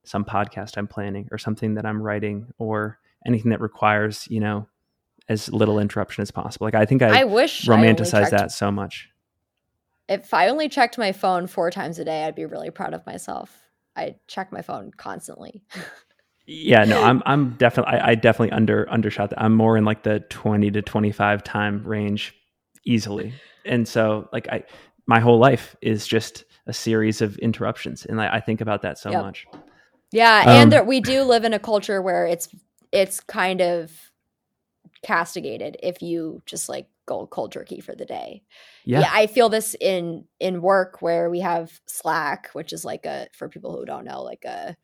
[0.06, 4.68] some podcast I'm planning or something that I'm writing or anything that requires, you know,
[5.30, 6.66] as little interruption as possible.
[6.66, 9.10] Like I think I, I wish romanticize that so much.
[10.10, 13.06] If I only checked my phone four times a day, I'd be really proud of
[13.06, 13.58] myself.
[13.96, 15.64] I check my phone constantly.
[16.46, 19.42] yeah, no, I'm I'm definitely I, I, definitely under undershot that.
[19.42, 22.36] I'm more in like the 20 to 25 time range
[22.86, 23.34] easily.
[23.66, 24.64] And so like I
[25.06, 28.98] my whole life is just a series of interruptions and I, I think about that
[28.98, 29.22] so yep.
[29.22, 29.46] much.
[30.12, 32.48] Yeah, um, and there, we do live in a culture where it's
[32.92, 34.12] it's kind of
[35.04, 38.42] castigated if you just like go cold turkey for the day.
[38.86, 39.02] Yeah.
[39.02, 39.10] yeah.
[39.12, 43.50] I feel this in in work where we have Slack, which is like a for
[43.50, 44.76] people who don't know, like a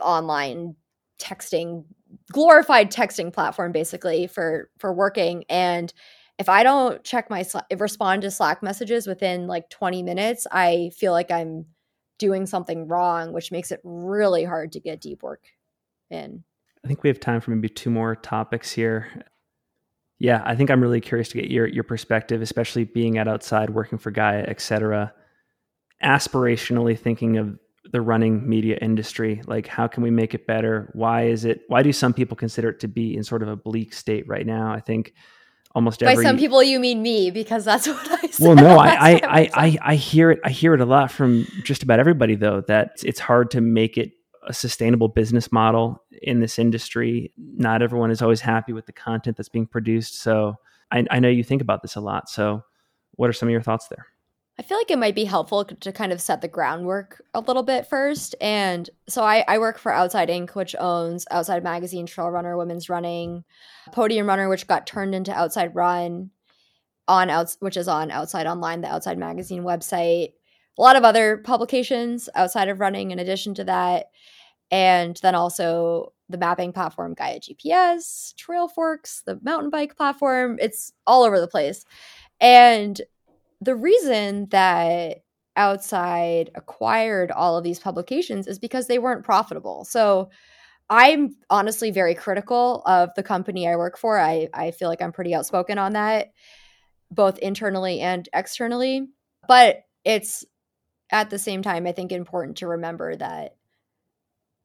[0.00, 0.74] online
[1.20, 1.84] texting
[2.32, 5.92] glorified texting platform basically for for working and
[6.38, 10.90] if I don't check my Slack, respond to Slack messages within like 20 minutes, I
[10.94, 11.64] feel like I'm
[12.18, 15.44] doing something wrong, which makes it really hard to get deep work
[16.10, 16.44] in.
[16.86, 19.24] I think we have time for maybe two more topics here.
[20.20, 23.70] Yeah, I think I'm really curious to get your your perspective, especially being at outside,
[23.70, 25.12] working for Gaia, et cetera.
[26.00, 27.58] Aspirationally thinking of
[27.90, 30.92] the running media industry, like how can we make it better?
[30.92, 31.62] Why is it?
[31.66, 34.46] Why do some people consider it to be in sort of a bleak state right
[34.46, 34.72] now?
[34.72, 35.12] I think
[35.74, 36.22] almost every.
[36.22, 38.46] By some people, you mean me because that's what I said.
[38.46, 40.38] Well, no, I I, I, I I hear it.
[40.44, 42.60] I hear it a lot from just about everybody, though.
[42.60, 44.12] That it's hard to make it
[44.46, 47.32] a sustainable business model in this industry.
[47.36, 50.20] Not everyone is always happy with the content that's being produced.
[50.20, 50.56] So
[50.90, 52.28] I, I know you think about this a lot.
[52.28, 52.62] So
[53.12, 54.06] what are some of your thoughts there?
[54.58, 57.62] I feel like it might be helpful to kind of set the groundwork a little
[57.62, 58.34] bit first.
[58.40, 62.88] And so I, I work for Outside Inc., which owns Outside Magazine, Trail Runner, Women's
[62.88, 63.44] Running,
[63.92, 66.30] Podium Runner, which got turned into Outside Run,
[67.06, 67.28] on
[67.60, 70.32] which is on Outside Online, the Outside Magazine website.
[70.78, 74.06] A lot of other publications outside of running, in addition to that
[74.70, 80.58] and then also the mapping platform Gaia GPS, Trailforks, the mountain bike platform.
[80.60, 81.84] It's all over the place.
[82.40, 83.00] And
[83.60, 85.18] the reason that
[85.58, 89.86] Outside acquired all of these publications is because they weren't profitable.
[89.86, 90.28] So
[90.90, 94.18] I'm honestly very critical of the company I work for.
[94.18, 96.32] I, I feel like I'm pretty outspoken on that,
[97.10, 99.08] both internally and externally.
[99.48, 100.44] But it's
[101.10, 103.56] at the same time, I think, important to remember that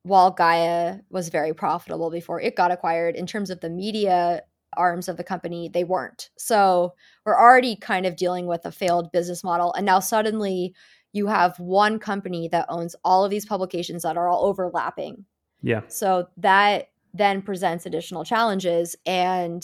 [0.03, 4.41] while Gaia was very profitable before it got acquired, in terms of the media
[4.77, 6.29] arms of the company, they weren't.
[6.37, 6.93] So
[7.25, 9.73] we're already kind of dealing with a failed business model.
[9.73, 10.73] And now suddenly
[11.13, 15.25] you have one company that owns all of these publications that are all overlapping.
[15.61, 15.81] Yeah.
[15.87, 18.95] So that then presents additional challenges.
[19.05, 19.63] And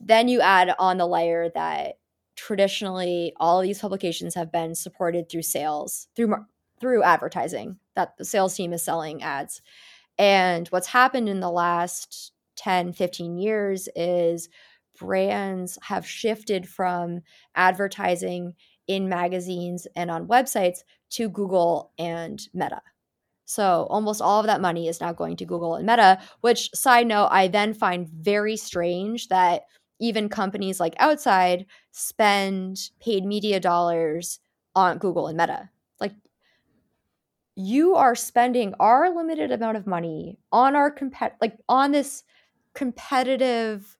[0.00, 1.98] then you add on the layer that
[2.34, 6.34] traditionally all of these publications have been supported through sales, through
[6.80, 9.60] through advertising that the sales team is selling ads.
[10.18, 14.48] And what's happened in the last 10, 15 years is
[14.98, 17.20] brands have shifted from
[17.54, 18.54] advertising
[18.86, 20.80] in magazines and on websites
[21.10, 22.82] to Google and Meta.
[23.46, 27.06] So almost all of that money is now going to Google and Meta, which side
[27.06, 29.62] note, I then find very strange that
[30.00, 34.38] even companies like Outside spend paid media dollars
[34.74, 35.68] on Google and Meta.
[36.00, 36.12] Like
[37.60, 42.22] you are spending our limited amount of money on our compet like on this
[42.74, 43.96] competitive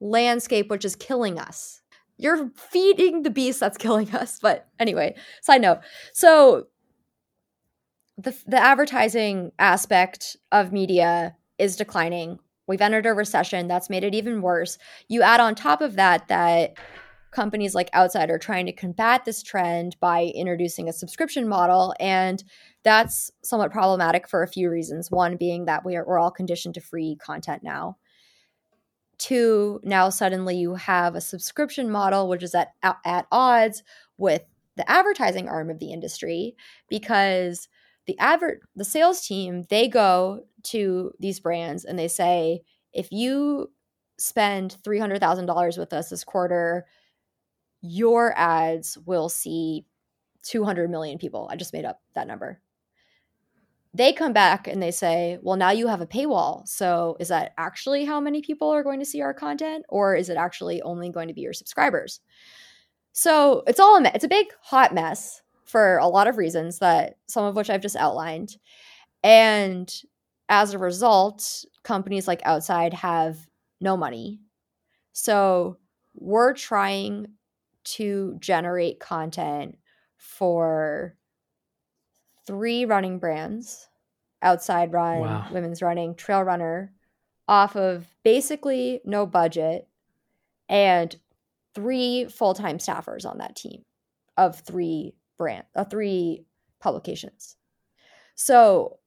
[0.00, 1.82] landscape which is killing us.
[2.16, 4.38] You're feeding the beast that's killing us.
[4.40, 5.80] But anyway, side note.
[6.12, 6.66] So
[8.18, 12.38] the the advertising aspect of media is declining.
[12.66, 14.78] We've entered a recession that's made it even worse.
[15.08, 16.76] You add on top of that that
[17.32, 21.94] companies like Outside are trying to combat this trend by introducing a subscription model.
[21.98, 22.44] And
[22.84, 25.10] that's somewhat problematic for a few reasons.
[25.10, 27.96] One being that we are, we're all conditioned to free content now.
[29.18, 33.82] Two, now suddenly you have a subscription model, which is at, at odds
[34.18, 34.42] with
[34.76, 36.56] the advertising arm of the industry
[36.88, 37.68] because
[38.06, 42.62] the advert the sales team they go to these brands and they say
[42.92, 43.70] if you
[44.18, 46.86] spend $300,000 with us this quarter
[47.82, 49.84] your ads will see
[50.42, 51.48] 200 million people.
[51.50, 52.60] I just made up that number.
[53.94, 56.66] They come back and they say, well, now you have a paywall.
[56.66, 59.84] So is that actually how many people are going to see our content?
[59.90, 62.20] Or is it actually only going to be your subscribers?
[63.12, 64.12] So it's all a mess.
[64.14, 67.82] It's a big hot mess for a lot of reasons that some of which I've
[67.82, 68.56] just outlined.
[69.22, 69.94] And
[70.48, 73.46] as a result, companies like Outside have
[73.80, 74.40] no money.
[75.12, 75.76] So
[76.14, 77.26] we're trying
[77.84, 79.76] to generate content
[80.16, 81.16] for
[82.46, 83.88] three running brands
[84.42, 85.46] outside run wow.
[85.52, 86.92] women's running trail runner
[87.48, 89.88] off of basically no budget
[90.68, 91.16] and
[91.74, 93.82] three full-time staffers on that team
[94.36, 96.44] of three brand uh, three
[96.80, 97.56] publications
[98.34, 98.98] so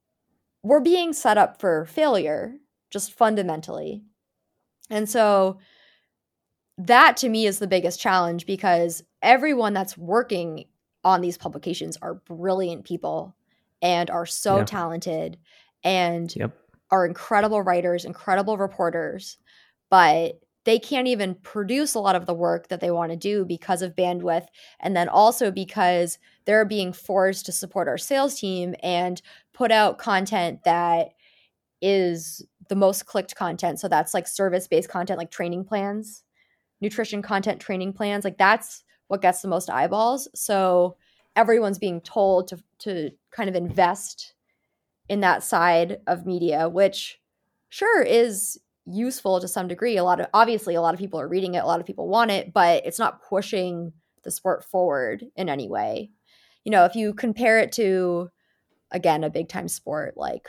[0.63, 2.55] we're being set up for failure
[2.89, 4.03] just fundamentally
[4.89, 5.57] and so
[6.77, 10.65] that to me is the biggest challenge because everyone that's working
[11.05, 13.35] on these publications are brilliant people
[13.81, 15.37] and are so talented
[15.83, 16.57] and yep.
[16.91, 19.37] are incredible writers, incredible reporters,
[19.89, 23.45] but they can't even produce a lot of the work that they want to do
[23.45, 24.47] because of bandwidth.
[24.79, 29.21] And then also because they're being forced to support our sales team and
[29.53, 31.09] put out content that
[31.83, 33.79] is the most clicked content.
[33.79, 36.23] So that's like service based content, like training plans
[36.81, 40.27] nutrition content training plans like that's what gets the most eyeballs.
[40.33, 40.97] So
[41.35, 44.33] everyone's being told to to kind of invest
[45.09, 47.19] in that side of media which
[47.69, 49.97] sure is useful to some degree.
[49.97, 52.07] A lot of obviously a lot of people are reading it a lot of people
[52.07, 53.93] want it but it's not pushing
[54.23, 56.11] the sport forward in any way.
[56.63, 58.29] You know if you compare it to
[58.91, 60.47] again a big time sport like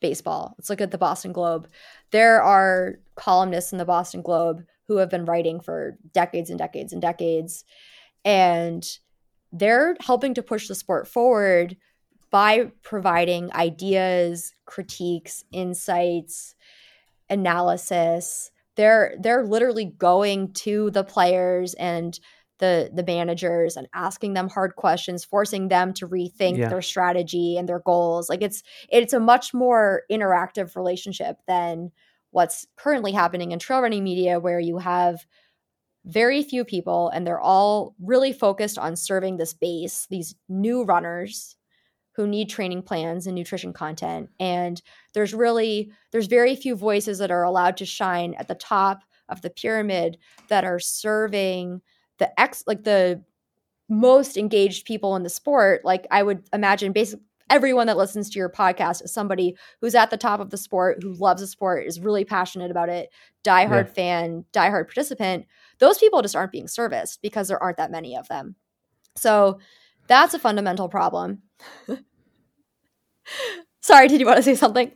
[0.00, 1.68] baseball let's look at the boston globe.
[2.12, 6.92] There are columnists in the boston globe who have been writing for decades and decades
[6.92, 7.64] and decades.
[8.24, 8.84] And
[9.52, 11.76] they're helping to push the sport forward
[12.30, 16.54] by providing ideas, critiques, insights,
[17.30, 18.50] analysis.
[18.76, 22.18] They're they're literally going to the players and
[22.58, 26.68] the the managers and asking them hard questions, forcing them to rethink yeah.
[26.68, 28.28] their strategy and their goals.
[28.28, 31.90] Like it's it's a much more interactive relationship than
[32.36, 35.24] what's currently happening in trail running media, where you have
[36.04, 41.56] very few people and they're all really focused on serving this base, these new runners
[42.14, 44.28] who need training plans and nutrition content.
[44.38, 44.82] And
[45.14, 49.40] there's really there's very few voices that are allowed to shine at the top of
[49.40, 50.18] the pyramid
[50.48, 51.80] that are serving
[52.18, 53.22] the ex like the
[53.88, 58.38] most engaged people in the sport like i would imagine basically everyone that listens to
[58.38, 61.86] your podcast is somebody who's at the top of the sport, who loves the sport,
[61.86, 63.10] is really passionate about it,
[63.44, 63.92] diehard yeah.
[63.92, 65.46] fan, diehard participant.
[65.78, 68.56] Those people just aren't being serviced because there aren't that many of them.
[69.16, 69.60] So
[70.08, 71.42] that's a fundamental problem.
[73.80, 74.92] Sorry, did you want to say something?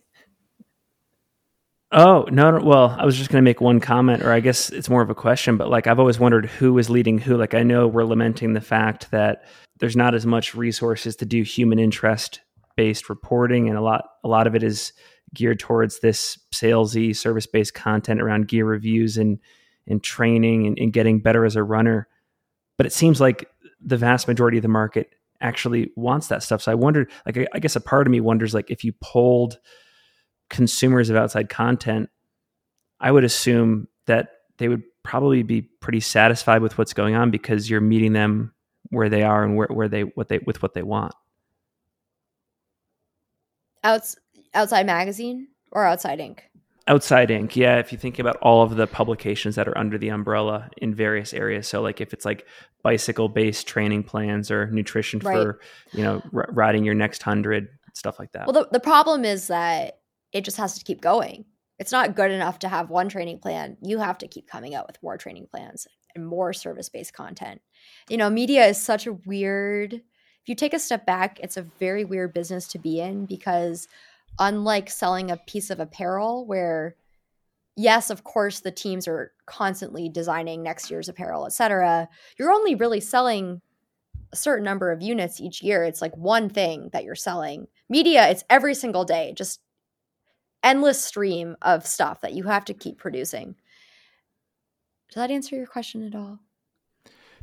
[1.92, 4.70] Oh, no, no, well, I was just going to make one comment, or I guess
[4.70, 7.36] it's more of a question, but like I've always wondered who is leading who.
[7.36, 9.44] Like I know we're lamenting the fact that
[9.80, 12.40] there's not as much resources to do human interest
[12.76, 14.92] based reporting and a lot a lot of it is
[15.34, 19.38] geared towards this salesy service based content around gear reviews and
[19.86, 22.06] and training and, and, getting better as a runner
[22.76, 23.48] but it seems like
[23.80, 25.10] the vast majority of the market
[25.40, 28.20] actually wants that stuff so i wondered like I, I guess a part of me
[28.20, 29.58] wonders like if you polled
[30.50, 32.10] consumers of outside content
[33.00, 34.28] i would assume that
[34.58, 38.52] they would probably be pretty satisfied with what's going on because you're meeting them
[38.90, 41.14] where they are and where, where they what they with what they want.
[43.82, 44.16] Outs,
[44.52, 46.40] outside magazine or outside Inc?
[46.86, 47.56] Outside Inc.
[47.56, 50.94] Yeah, if you think about all of the publications that are under the umbrella in
[50.94, 52.46] various areas, so like if it's like
[52.82, 55.34] bicycle-based training plans or nutrition right.
[55.34, 55.60] for
[55.92, 58.46] you know r- riding your next hundred stuff like that.
[58.46, 59.99] Well, the, the problem is that
[60.32, 61.44] it just has to keep going.
[61.78, 63.76] It's not good enough to have one training plan.
[63.82, 67.62] You have to keep coming out with more training plans and more service-based content.
[68.08, 70.02] You know, media is such a weird
[70.42, 73.88] if you take a step back, it's a very weird business to be in because
[74.38, 76.96] unlike selling a piece of apparel where
[77.76, 82.08] yes, of course the teams are constantly designing next year's apparel, etc.,
[82.38, 83.60] you're only really selling
[84.32, 85.84] a certain number of units each year.
[85.84, 87.66] It's like one thing that you're selling.
[87.88, 89.60] Media, it's every single day, just
[90.62, 93.56] endless stream of stuff that you have to keep producing.
[95.08, 96.38] Does that answer your question at all?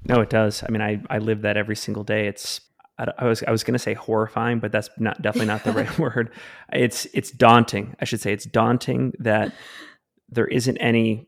[0.05, 0.63] No, it does.
[0.63, 2.28] I mean, I, I live that every single day.
[2.28, 2.61] It's
[2.97, 5.72] I, I was I was going to say horrifying, but that's not definitely not the
[5.72, 6.32] right word.
[6.72, 7.95] It's it's daunting.
[7.99, 9.53] I should say it's daunting that
[10.30, 11.28] there isn't any.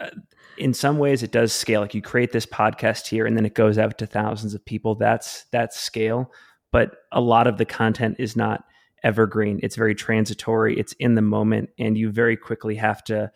[0.00, 0.10] Uh,
[0.56, 1.82] in some ways, it does scale.
[1.82, 4.94] Like you create this podcast here, and then it goes out to thousands of people.
[4.94, 6.32] That's that's scale.
[6.70, 8.64] But a lot of the content is not
[9.02, 9.60] evergreen.
[9.62, 10.78] It's very transitory.
[10.78, 13.30] It's in the moment, and you very quickly have to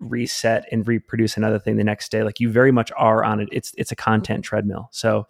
[0.00, 2.22] reset and reproduce another thing the next day.
[2.22, 3.48] Like you very much are on it.
[3.52, 4.88] It's it's a content treadmill.
[4.92, 5.26] So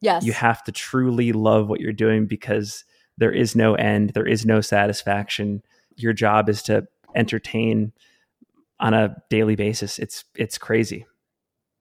[0.00, 2.84] yes, you have to truly love what you're doing because
[3.18, 4.10] there is no end.
[4.10, 5.62] There is no satisfaction.
[5.96, 7.92] Your job is to entertain
[8.80, 9.98] on a daily basis.
[9.98, 11.06] It's it's crazy.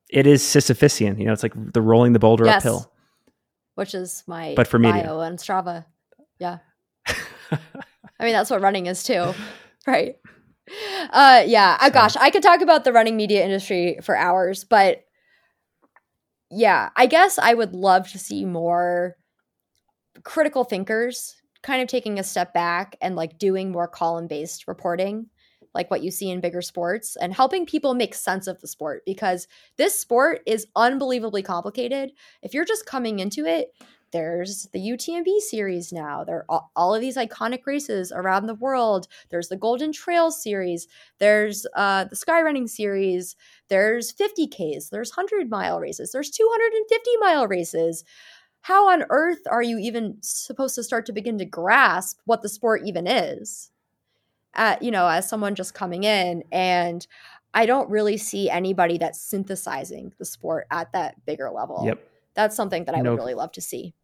[0.09, 1.17] It is Sisyphean.
[1.17, 2.57] You know, it's like the rolling the boulder yes.
[2.57, 2.91] uphill.
[3.75, 5.09] Which is my but for bio media.
[5.11, 5.85] on Strava.
[6.39, 6.59] Yeah.
[8.19, 9.33] I mean, that's what running is too,
[9.87, 10.15] right?
[11.09, 11.77] Uh, yeah.
[11.81, 15.03] Oh, gosh, I could talk about the running media industry for hours, but
[16.49, 19.15] yeah, I guess I would love to see more
[20.23, 25.27] critical thinkers kind of taking a step back and like doing more column based reporting
[25.73, 29.03] like what you see in bigger sports and helping people make sense of the sport
[29.05, 29.47] because
[29.77, 32.11] this sport is unbelievably complicated.
[32.41, 33.71] If you're just coming into it,
[34.13, 36.23] there's the UTMB series now.
[36.23, 39.07] There are all of these iconic races around the world.
[39.31, 40.87] There's the Golden Trail series.
[41.17, 43.35] There's uh, the Skyrunning series.
[43.69, 44.91] There's 50Ks.
[44.91, 46.11] There's 100 mile races.
[46.11, 48.05] There's 250 mile races.
[48.61, 52.49] How on earth are you even supposed to start to begin to grasp what the
[52.49, 53.71] sport even is?
[54.53, 57.05] At, you know, as someone just coming in and
[57.55, 61.81] I don't really see anybody that's synthesizing the sport at that bigger level.
[61.83, 62.07] Yep.
[62.35, 63.95] That's something that I would really love to see.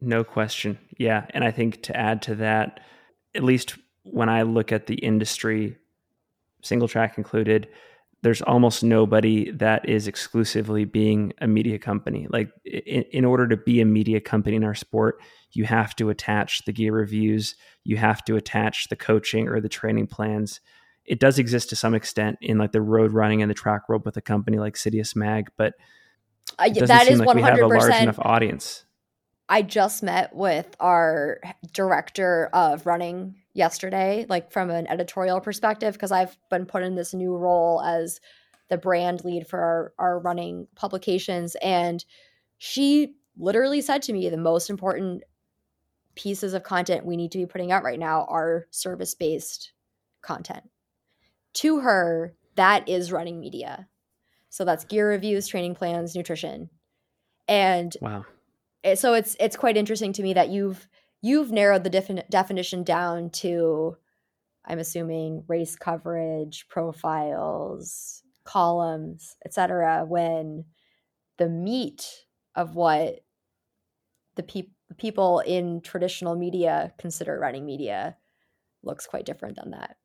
[0.00, 0.78] No question.
[0.98, 1.26] Yeah.
[1.30, 2.80] And I think to add to that,
[3.34, 5.76] at least when I look at the industry,
[6.62, 7.68] Singletrack included,
[8.22, 12.26] there's almost nobody that is exclusively being a media company.
[12.28, 15.20] Like, in, in, order to be a media company in our sport,
[15.52, 19.70] you have to attach the gear reviews, you have to attach the coaching or the
[19.70, 20.60] training plans.
[21.06, 24.04] It does exist to some extent in like the road running and the track world
[24.04, 25.74] with a company like Citius Mag, but
[26.58, 28.84] uh, that is one hundred percent a large enough audience.
[29.50, 31.40] I just met with our
[31.72, 37.12] director of running yesterday, like from an editorial perspective, because I've been put in this
[37.12, 38.20] new role as
[38.68, 41.56] the brand lead for our, our running publications.
[41.60, 42.04] And
[42.58, 45.24] she literally said to me the most important
[46.14, 49.72] pieces of content we need to be putting out right now are service based
[50.22, 50.62] content.
[51.54, 53.88] To her, that is running media.
[54.48, 56.70] So that's gear reviews, training plans, nutrition.
[57.48, 58.24] And wow
[58.94, 60.88] so it's it's quite interesting to me that you've
[61.22, 63.96] you've narrowed the defin- definition down to
[64.66, 70.64] i'm assuming race coverage profiles columns etc when
[71.38, 73.20] the meat of what
[74.36, 78.16] the pe- people in traditional media consider running media
[78.82, 79.96] looks quite different than that.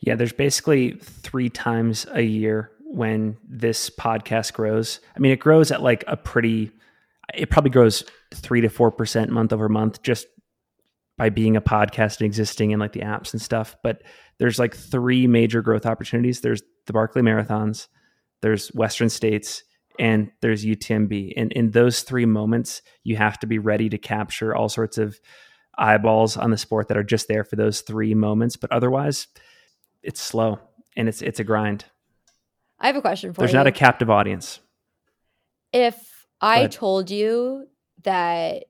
[0.00, 5.00] Yeah there's basically three times a year when this podcast grows.
[5.16, 6.70] I mean it grows at like a pretty
[7.34, 10.26] it probably grows three to four percent month over month just
[11.16, 13.76] by being a podcast and existing in like the apps and stuff.
[13.82, 14.02] But
[14.38, 16.40] there's like three major growth opportunities.
[16.40, 17.88] There's the Barkley Marathons,
[18.40, 19.64] there's Western States,
[19.98, 21.32] and there's UTMB.
[21.36, 25.18] And in those three moments, you have to be ready to capture all sorts of
[25.76, 28.56] eyeballs on the sport that are just there for those three moments.
[28.56, 29.26] But otherwise,
[30.02, 30.60] it's slow
[30.96, 31.84] and it's it's a grind.
[32.78, 33.56] I have a question for there's you.
[33.56, 34.60] There's not a captive audience.
[35.72, 37.66] If I told you
[38.04, 38.64] that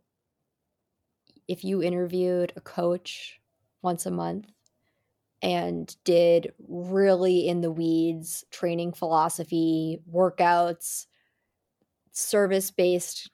[1.47, 3.41] if you interviewed a coach
[3.83, 4.47] once a month
[5.43, 11.07] and did really in the weeds training philosophy, workouts,
[12.13, 13.31] service based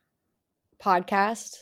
[0.82, 1.56] podcast,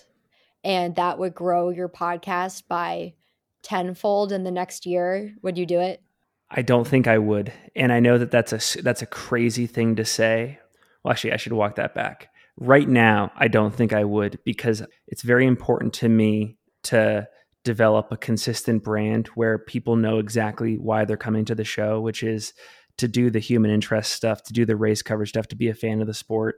[0.65, 3.15] and that would grow your podcast by
[3.63, 6.03] tenfold in the next year, would you do it?
[6.51, 9.97] I don't think I would, and I know that that's a that's a crazy thing
[9.97, 10.59] to say.
[11.03, 12.29] Well, actually, I should walk that back.
[12.59, 17.27] Right now, I don't think I would because it's very important to me to
[17.65, 22.23] develop a consistent brand where people know exactly why they're coming to the show, which
[22.23, 22.53] is
[22.99, 25.75] to do the human interest stuff, to do the race coverage stuff, to be a
[25.75, 26.57] fan of the sport.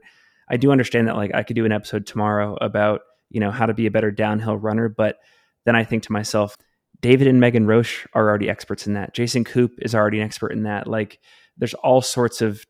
[0.49, 3.65] I do understand that like I could do an episode tomorrow about, you know, how
[3.65, 5.17] to be a better downhill runner, but
[5.65, 6.55] then I think to myself,
[7.01, 9.13] David and Megan Roche are already experts in that.
[9.13, 10.87] Jason Koop is already an expert in that.
[10.87, 11.19] Like
[11.57, 12.63] there's all sorts of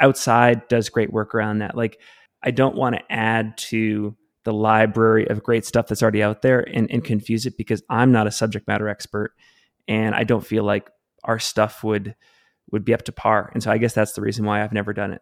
[0.00, 1.76] outside does great work around that.
[1.76, 1.98] Like
[2.42, 6.60] I don't want to add to the library of great stuff that's already out there
[6.60, 9.34] and, and confuse it because I'm not a subject matter expert
[9.86, 10.90] and I don't feel like
[11.24, 12.14] our stuff would
[12.70, 13.50] would be up to par.
[13.52, 15.20] And so I guess that's the reason why I've never done it.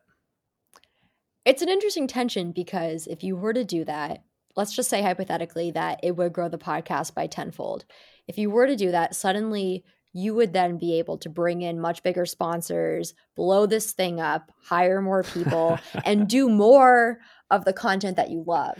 [1.44, 4.22] It's an interesting tension because if you were to do that,
[4.56, 7.86] let's just say hypothetically that it would grow the podcast by tenfold.
[8.28, 11.80] If you were to do that, suddenly you would then be able to bring in
[11.80, 17.20] much bigger sponsors, blow this thing up, hire more people, and do more
[17.50, 18.78] of the content that you love.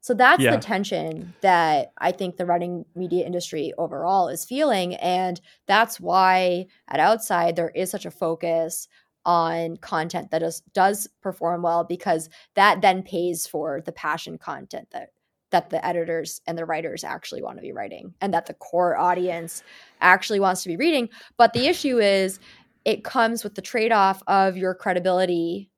[0.00, 0.52] So that's yeah.
[0.52, 4.94] the tension that I think the running media industry overall is feeling.
[4.94, 8.88] And that's why at Outside, there is such a focus
[9.26, 14.88] on content that is, does perform well because that then pays for the passion content
[14.92, 15.10] that
[15.50, 18.96] that the editors and the writers actually want to be writing and that the core
[18.96, 19.62] audience
[20.00, 21.08] actually wants to be reading.
[21.36, 22.38] But the issue is
[22.84, 25.70] it comes with the trade-off of your credibility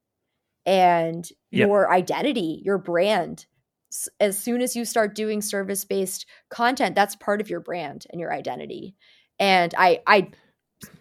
[0.66, 1.68] and yep.
[1.68, 3.46] your identity your brand.
[4.20, 8.32] As soon as you start doing service-based content that's part of your brand and your
[8.32, 8.94] identity.
[9.38, 10.30] And i i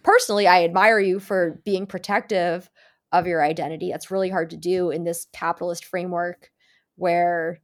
[0.04, 2.70] personally i admire you for being protective
[3.12, 3.92] of your identity.
[3.92, 6.52] That's really hard to do in this capitalist framework
[6.96, 7.60] where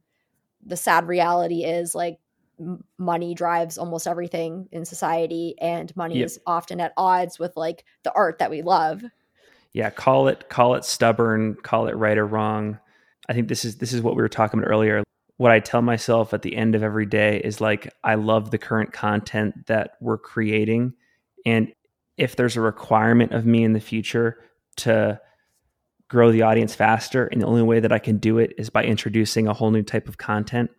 [0.66, 2.18] the sad reality is like
[2.98, 6.26] money drives almost everything in society and money yep.
[6.26, 9.02] is often at odds with like the art that we love.
[9.72, 12.78] Yeah call it call it stubborn call it right or wrong.
[13.28, 15.02] I think this is this is what we were talking about earlier.
[15.38, 18.56] What i tell myself at the end of every day is like i love the
[18.56, 20.94] current content that we're creating
[21.44, 21.72] and
[22.16, 24.38] if there's a requirement of me in the future
[24.76, 25.20] to
[26.08, 27.26] grow the audience faster.
[27.26, 29.82] And the only way that I can do it is by introducing a whole new
[29.82, 30.70] type of content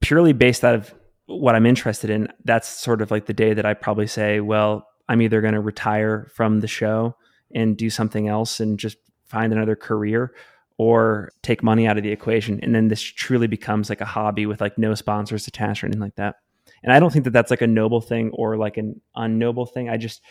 [0.00, 0.94] purely based out of
[1.26, 2.28] what I'm interested in.
[2.44, 5.60] That's sort of like the day that I probably say, well, I'm either going to
[5.60, 7.16] retire from the show
[7.54, 10.34] and do something else and just find another career
[10.78, 12.58] or take money out of the equation.
[12.62, 16.00] And then this truly becomes like a hobby with like no sponsors attached or anything
[16.00, 16.36] like that.
[16.82, 19.88] And I don't think that that's like a noble thing or like an unnoble thing.
[19.88, 20.22] I just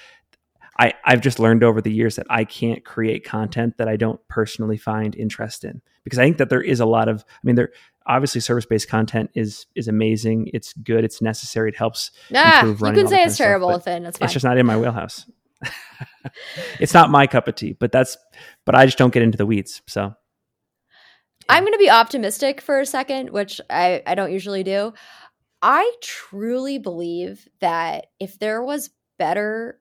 [0.80, 4.26] I, I've just learned over the years that I can't create content that I don't
[4.28, 7.56] personally find interest in because I think that there is a lot of, I mean,
[7.56, 7.72] there
[8.06, 10.50] obviously service based content is is amazing.
[10.54, 11.04] It's good.
[11.04, 11.70] It's necessary.
[11.70, 12.12] It helps.
[12.30, 14.06] Nah, you can say it's terrible, stuff, Finn.
[14.06, 15.30] It's, it's just not in my wheelhouse.
[16.80, 18.18] it's not my cup of tea, but that's,
[18.66, 19.82] but I just don't get into the weeds.
[19.88, 20.12] So yeah.
[21.50, 24.94] I'm going to be optimistic for a second, which I, I don't usually do.
[25.62, 28.90] I truly believe that if there was
[29.20, 29.80] better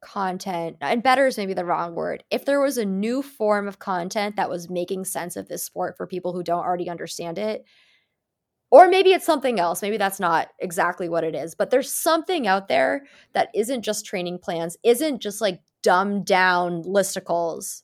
[0.00, 2.24] content and better is maybe the wrong word.
[2.30, 5.96] If there was a new form of content that was making sense of this sport
[5.96, 7.64] for people who don't already understand it
[8.70, 12.46] or maybe it's something else maybe that's not exactly what it is but there's something
[12.46, 17.82] out there that isn't just training plans isn't just like dumbed down listicles.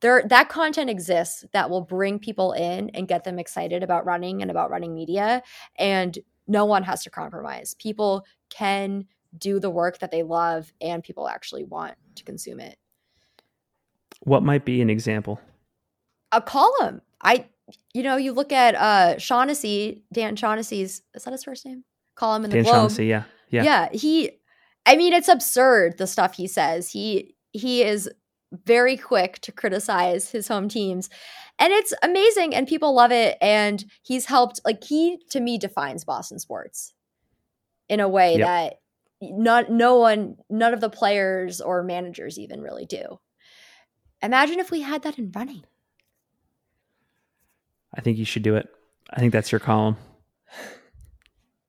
[0.00, 4.42] There that content exists that will bring people in and get them excited about running
[4.42, 5.42] and about running media
[5.76, 7.74] and no one has to compromise.
[7.74, 12.78] People can do the work that they love and people actually want to consume it.
[14.20, 15.40] What might be an example?
[16.32, 17.02] A column.
[17.22, 17.46] I
[17.94, 21.84] you know, you look at uh Shaughnessy, Dan Shaughnessy's is that his first name?
[22.14, 22.74] Column in the Dan Globe.
[22.74, 23.24] Shaughnessy, yeah.
[23.50, 23.62] Yeah.
[23.64, 23.88] Yeah.
[23.92, 24.30] He
[24.86, 26.90] I mean, it's absurd the stuff he says.
[26.90, 28.10] He he is
[28.64, 31.10] very quick to criticize his home teams.
[31.58, 33.36] And it's amazing and people love it.
[33.40, 36.92] And he's helped like he to me defines Boston sports
[37.88, 38.46] in a way yep.
[38.46, 38.74] that
[39.32, 43.18] not no one none of the players or managers even really do.
[44.22, 45.64] Imagine if we had that in running.
[47.94, 48.68] I think you should do it.
[49.10, 49.96] I think that's your column.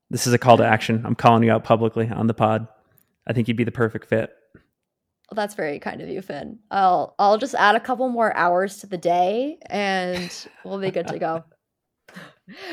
[0.10, 1.03] This is a call to action.
[1.06, 2.68] I'm calling you out publicly on the pod.
[3.27, 4.32] I think you'd be the perfect fit.
[4.56, 6.60] Well, that's very kind of you finn.
[6.69, 11.07] I'll i'll just add a couple more hours to the day and we'll be good
[11.07, 11.44] to go.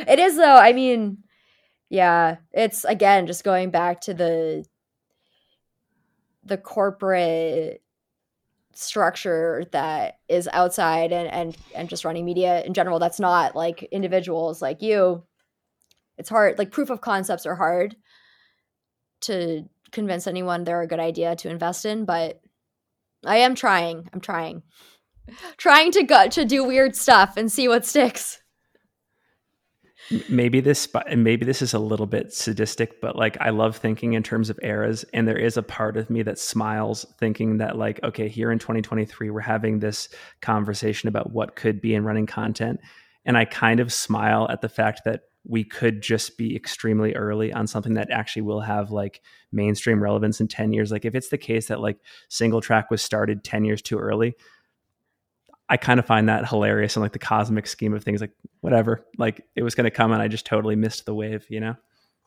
[0.07, 1.25] It is though i mean
[1.89, 4.67] yeah it's again just going back to the
[6.45, 7.83] the corporate
[8.75, 13.83] structure that is outside and and and just running media in general that's not like
[13.93, 15.23] individuals like you
[16.17, 17.95] it's hard like proof of concepts are hard
[19.23, 22.41] to convince anyone they're a good idea to invest in, but
[23.25, 24.09] I am trying.
[24.13, 24.63] I'm trying.
[25.57, 28.42] trying to go to do weird stuff and see what sticks
[30.29, 34.23] maybe this maybe this is a little bit sadistic but like i love thinking in
[34.23, 38.03] terms of eras and there is a part of me that smiles thinking that like
[38.03, 40.09] okay here in 2023 we're having this
[40.41, 42.81] conversation about what could be in running content
[43.25, 47.53] and i kind of smile at the fact that we could just be extremely early
[47.53, 49.21] on something that actually will have like
[49.51, 50.93] mainstream relevance in 10 years.
[50.93, 51.99] Like if it's the case that like
[52.31, 54.37] Singletrack was started 10 years too early
[55.73, 58.21] I kind of find that hilarious in like the cosmic scheme of things.
[58.21, 61.47] Like whatever, like it was going to come and I just totally missed the wave.
[61.49, 61.77] You know?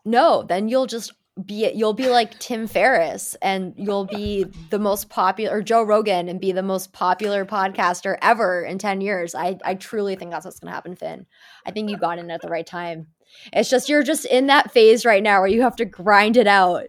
[0.04, 1.14] No, then you'll just
[1.46, 6.28] be you'll be like Tim Ferriss and you'll be the most popular or Joe Rogan
[6.28, 9.36] and be the most popular podcaster ever in 10 years.
[9.36, 11.28] I I truly think that's what's going to happen, Finn.
[11.68, 13.10] I think you got in at the right time.
[13.54, 16.48] It's just you're just in that phase right now where you have to grind it
[16.48, 16.88] out.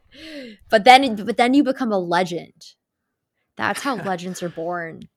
[0.71, 2.73] But then but then you become a legend.
[3.59, 5.09] That's how legends are born.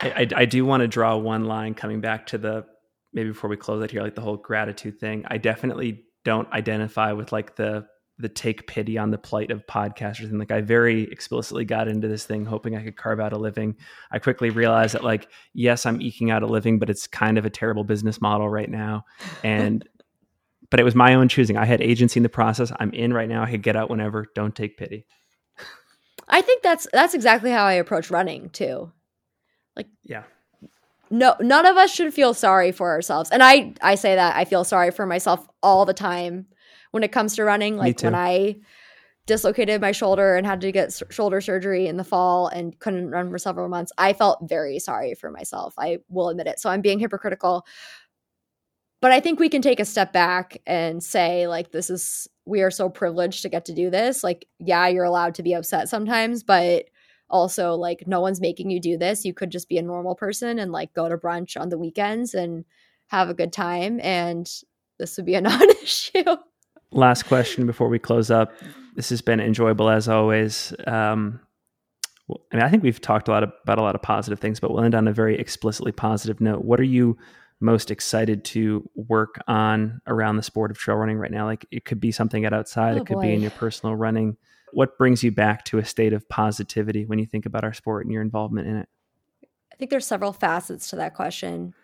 [0.00, 2.64] I, I do want to draw one line coming back to the
[3.12, 5.24] maybe before we close it here, like the whole gratitude thing.
[5.28, 7.86] I definitely don't identify with like the
[8.20, 12.08] the take pity on the plight of podcasters and like I very explicitly got into
[12.08, 13.76] this thing hoping I could carve out a living.
[14.10, 17.44] I quickly realized that like yes, I'm eking out a living, but it's kind of
[17.44, 19.04] a terrible business model right now.
[19.44, 19.88] And
[20.70, 21.56] but it was my own choosing.
[21.56, 22.72] I had agency in the process.
[22.78, 23.42] I'm in right now.
[23.42, 24.26] I could get out whenever.
[24.34, 25.06] Don't take pity.
[26.28, 28.92] I think that's that's exactly how I approach running too.
[29.78, 30.24] Like yeah.
[31.10, 33.30] No none of us should feel sorry for ourselves.
[33.30, 36.46] And I I say that I feel sorry for myself all the time
[36.90, 38.56] when it comes to running like when I
[39.26, 43.30] dislocated my shoulder and had to get shoulder surgery in the fall and couldn't run
[43.30, 43.92] for several months.
[43.96, 45.74] I felt very sorry for myself.
[45.78, 46.58] I will admit it.
[46.58, 47.66] So I'm being hypocritical.
[49.00, 52.62] But I think we can take a step back and say like this is we
[52.62, 54.24] are so privileged to get to do this.
[54.24, 56.86] Like yeah, you're allowed to be upset sometimes, but
[57.30, 59.24] also like no one's making you do this.
[59.24, 62.34] You could just be a normal person and like go to brunch on the weekends
[62.34, 62.64] and
[63.08, 64.50] have a good time and
[64.98, 66.36] this would be a non-issue.
[66.90, 68.52] Last question before we close up.
[68.96, 70.74] This has been enjoyable as always.
[70.86, 71.40] Um,
[72.30, 74.70] I mean, I think we've talked a lot about a lot of positive things, but
[74.70, 76.64] we'll end on a very explicitly positive note.
[76.64, 77.16] What are you
[77.60, 81.44] most excited to work on around the sport of trail running right now?
[81.46, 83.22] Like it could be something at outside, oh, it could boy.
[83.22, 84.36] be in your personal running
[84.72, 88.04] what brings you back to a state of positivity when you think about our sport
[88.04, 88.88] and your involvement in it?
[89.72, 91.74] I think there's several facets to that question.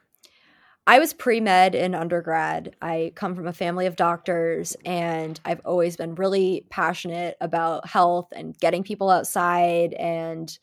[0.87, 2.77] I was pre med in undergrad.
[2.83, 8.33] I come from a family of doctors, and I've always been really passionate about health
[8.37, 10.57] and getting people outside and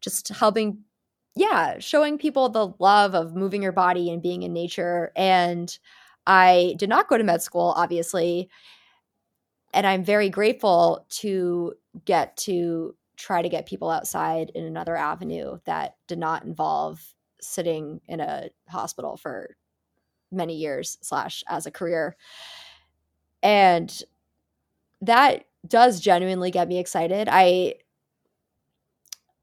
[0.00, 0.78] just helping,
[1.36, 5.12] yeah, showing people the love of moving your body and being in nature.
[5.16, 5.76] And
[6.26, 8.48] I did not go to med school, obviously
[9.74, 11.74] and I'm very grateful to
[12.04, 17.02] get to try to get people outside in another avenue that did not involve
[17.40, 19.56] sitting in a hospital for
[20.30, 22.16] many years slash as a career
[23.42, 24.02] and
[25.02, 27.74] that does genuinely get me excited i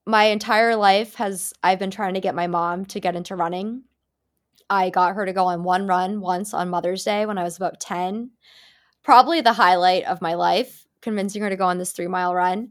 [0.05, 3.83] my entire life has i've been trying to get my mom to get into running
[4.69, 7.57] i got her to go on one run once on mother's day when i was
[7.57, 8.31] about 10
[9.03, 12.69] probably the highlight of my life, convincing her to go on this three mile run.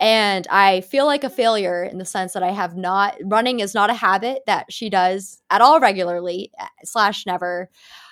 [0.00, 3.74] And I feel like a failure in the sense that I have not, running is
[3.74, 7.68] not a habit that she does at all regularly, eh, slash never.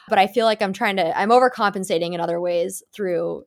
[0.09, 3.45] But I feel like I'm trying to, I'm overcompensating in other ways through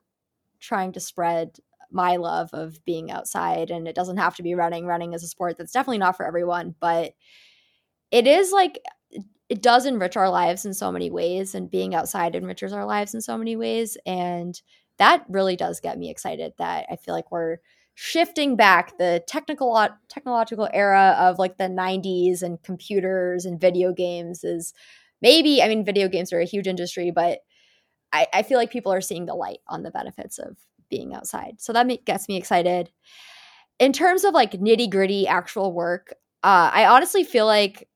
[0.61, 1.57] trying to spread
[1.91, 3.71] my love of being outside.
[3.71, 4.85] And it doesn't have to be running.
[4.85, 7.13] Running is a sport that's definitely not for everyone, but
[8.11, 8.79] it is like
[9.49, 13.13] it does enrich our lives in so many ways and being outside enriches our lives
[13.13, 14.61] in so many ways and
[14.97, 17.57] that really does get me excited that i feel like we're
[17.95, 24.43] shifting back the technical technological era of like the 90s and computers and video games
[24.43, 24.73] is
[25.21, 27.39] maybe i mean video games are a huge industry but
[28.13, 30.57] i, I feel like people are seeing the light on the benefits of
[30.89, 32.89] being outside so that gets me excited
[33.79, 36.13] in terms of like nitty gritty actual work
[36.43, 37.87] uh, i honestly feel like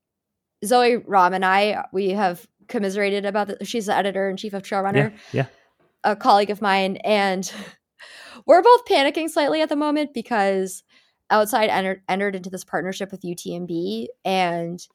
[0.64, 3.66] Zoe Rom and I, we have commiserated about.
[3.66, 5.12] She's the editor in chief of Trail Runner.
[5.30, 6.10] Yeah, yeah.
[6.12, 6.96] A colleague of mine.
[7.04, 7.52] And
[8.46, 10.82] we're both panicking slightly at the moment because
[11.30, 14.06] Outside entered, entered into this partnership with UTMB.
[14.24, 14.86] And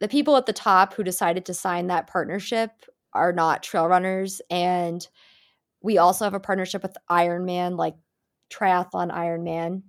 [0.00, 2.70] the people at the top who decided to sign that partnership
[3.12, 4.40] are not trail runners.
[4.50, 5.06] And
[5.82, 7.94] we also have a partnership with Ironman, like
[8.50, 9.82] Triathlon Ironman.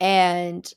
[0.00, 0.70] And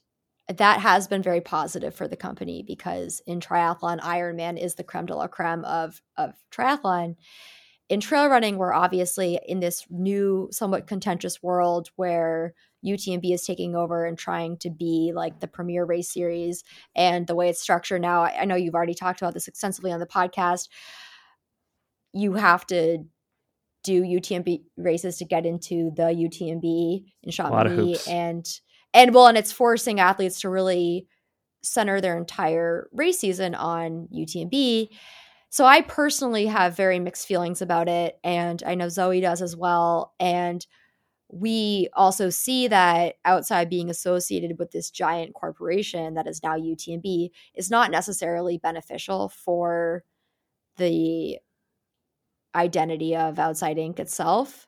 [0.48, 5.06] that has been very positive for the company because in triathlon, Ironman is the creme
[5.06, 7.16] de la creme of of triathlon.
[7.90, 12.54] in trail running, we're obviously in this new, somewhat contentious world where
[12.86, 16.64] UTMB is taking over and trying to be like the premier race series.
[16.96, 19.92] And the way it's structured now, I, I know you've already talked about this extensively
[19.92, 20.70] on the podcast.
[22.14, 23.06] You have to
[23.84, 28.46] do UTMB races to get into the UTMB in Chamonix, and
[28.94, 31.08] and well, and it's forcing athletes to really
[31.62, 34.90] center their entire race season on UTMB.
[35.50, 39.56] So I personally have very mixed feelings about it, and I know Zoe does as
[39.56, 40.14] well.
[40.20, 40.66] And
[41.32, 47.30] we also see that outside being associated with this giant corporation that is now UTMB
[47.56, 50.04] is not necessarily beneficial for
[50.78, 51.38] the
[52.56, 54.00] identity of Outside Inc.
[54.00, 54.68] itself,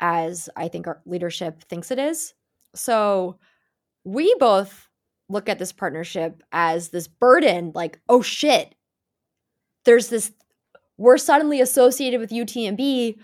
[0.00, 2.34] as I think our leadership thinks it is.
[2.74, 3.38] So
[4.04, 4.88] we both
[5.28, 8.74] look at this partnership as this burden like, oh shit,
[9.84, 10.32] there's this,
[10.98, 13.16] we're suddenly associated with UTMB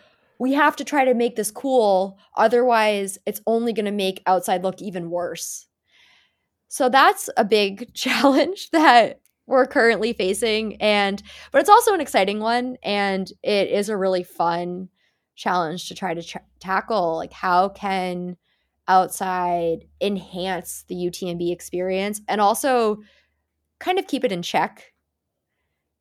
[0.43, 2.19] we have to try to make this cool.
[2.36, 5.69] Otherwise, it's only going to make outside look even worse.
[6.66, 12.40] So that's a big challenge that we're currently facing and but it's also an exciting
[12.40, 14.89] one and it is a really fun
[15.35, 18.36] challenge to try to tackle like how can
[18.89, 22.98] outside enhance the UTMB experience and also
[23.78, 24.93] kind of keep it in check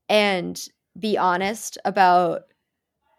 [0.09, 0.59] and
[0.99, 2.43] be honest about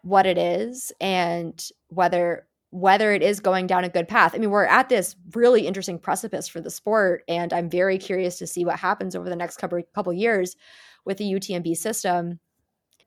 [0.03, 4.33] what it is and whether whether it is going down a good path.
[4.33, 8.39] I mean, we're at this really interesting precipice for the sport, and I'm very curious
[8.39, 10.55] to see what happens over the next couple couple years
[11.05, 12.39] with the UTMB system.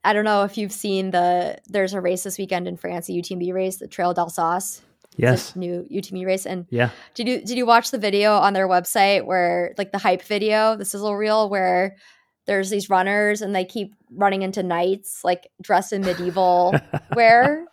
[0.05, 3.11] I don't know if you've seen the there's a race this weekend in France, a
[3.11, 4.81] UTMB race, the Trail d'Alsace.
[5.17, 8.69] Yes, new UTMB race, and yeah, did you did you watch the video on their
[8.69, 11.97] website where like the hype video, the sizzle reel, where
[12.45, 16.73] there's these runners and they keep running into knights like dressed in medieval
[17.15, 17.65] wear.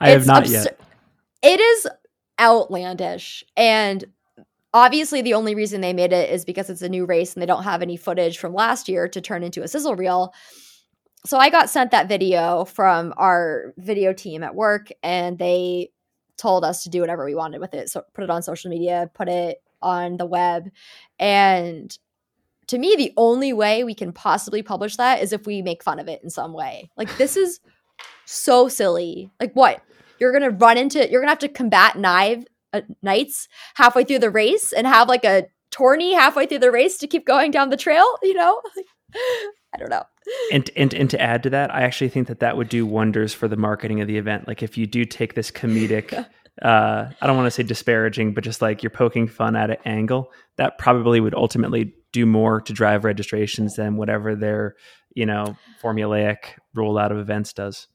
[0.00, 0.80] I it's have not absur- yet.
[1.42, 1.88] It is
[2.38, 4.04] outlandish and
[4.74, 7.46] obviously the only reason they made it is because it's a new race and they
[7.46, 10.34] don't have any footage from last year to turn into a sizzle reel.
[11.24, 15.90] So I got sent that video from our video team at work and they
[16.36, 17.88] told us to do whatever we wanted with it.
[17.88, 20.68] So put it on social media, put it on the web.
[21.18, 21.96] And
[22.68, 25.98] to me, the only way we can possibly publish that is if we make fun
[25.98, 26.90] of it in some way.
[26.96, 27.60] Like, this is
[28.24, 29.30] so silly.
[29.40, 29.82] Like, what?
[30.18, 34.30] You're gonna run into, you're gonna have to combat knife uh, knights halfway through the
[34.30, 37.76] race and have like a tourney halfway through the race to keep going down the
[37.76, 38.60] trail, you know?
[39.14, 40.04] I don't know.
[40.52, 43.32] And, and and to add to that, I actually think that that would do wonders
[43.34, 44.48] for the marketing of the event.
[44.48, 46.12] Like if you do take this comedic,
[46.62, 49.76] uh, I don't want to say disparaging, but just like you're poking fun at an
[49.84, 54.76] angle, that probably would ultimately do more to drive registrations than whatever their
[55.14, 56.38] you know formulaic
[56.76, 57.86] rollout of events does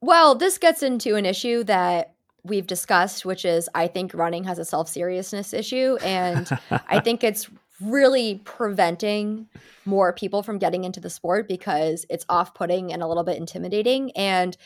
[0.00, 2.14] well this gets into an issue that
[2.44, 7.48] we've discussed which is i think running has a self-seriousness issue and i think it's
[7.80, 9.46] really preventing
[9.84, 14.10] more people from getting into the sport because it's off-putting and a little bit intimidating
[14.12, 14.56] and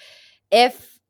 [0.51, 1.01] if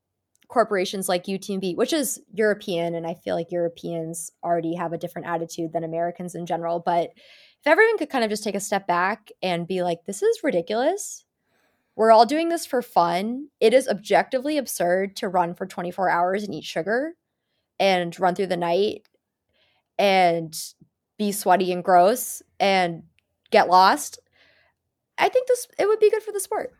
[0.50, 5.28] corporations like UTMB, which is European, and I feel like Europeans already have a different
[5.28, 6.80] attitude than Americans in general.
[6.80, 10.22] But if everyone could kind of just take a step back and be like, this
[10.22, 11.24] is ridiculous.
[12.00, 13.48] We're all doing this for fun.
[13.60, 17.12] It is objectively absurd to run for 24 hours and eat sugar
[17.78, 19.06] and run through the night
[19.98, 20.58] and
[21.18, 23.02] be sweaty and gross and
[23.50, 24.18] get lost.
[25.18, 26.72] I think this it would be good for the sport.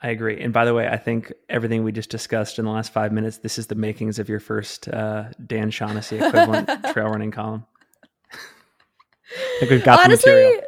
[0.00, 0.40] I agree.
[0.40, 3.36] And by the way, I think everything we just discussed in the last five minutes,
[3.36, 7.66] this is the makings of your first uh, Dan Shaughnessy equivalent trail running column
[9.36, 10.60] I think we've got Honestly,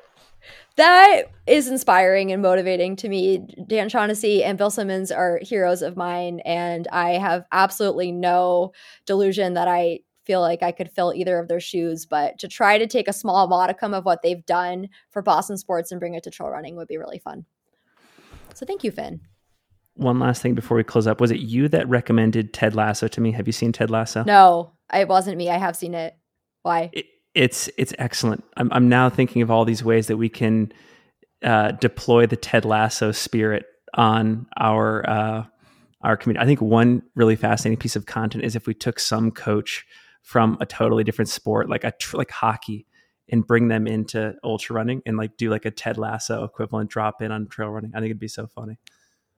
[0.79, 3.47] that is inspiring and motivating to me.
[3.67, 8.73] Dan Shaughnessy and Bill Simmons are heroes of mine, and I have absolutely no
[9.05, 12.07] delusion that I feel like I could fill either of their shoes.
[12.07, 15.91] But to try to take a small modicum of what they've done for Boston sports
[15.91, 17.45] and bring it to trail running would be really fun.
[18.55, 19.21] So thank you, Finn.
[19.95, 21.21] One last thing before we close up.
[21.21, 23.33] Was it you that recommended Ted Lasso to me?
[23.33, 24.23] Have you seen Ted Lasso?
[24.23, 25.51] No, it wasn't me.
[25.51, 26.17] I have seen it.
[26.63, 26.91] Why?
[26.93, 27.07] It,
[27.39, 28.45] it's it's excellent.
[28.57, 30.73] I'm I'm now thinking of all these ways that we can
[31.43, 35.45] uh, deploy the Ted Lasso spirit on our uh,
[36.03, 36.43] our community.
[36.43, 39.87] I think one really fascinating piece of content is if we took some coach
[40.23, 42.87] from a totally different sport, like a like hockey,
[43.31, 47.23] and bring them into ultra running and like do like a Ted Lasso equivalent drop
[47.23, 47.93] in on trail running.
[47.95, 48.81] I think it'd be so funny.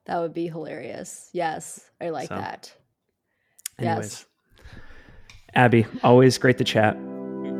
[0.07, 1.29] That would be hilarious.
[1.35, 2.73] Yes, I like so, that.
[3.79, 3.99] Anyways.
[3.99, 4.27] Yes.
[5.53, 6.97] Abby, always great to chat.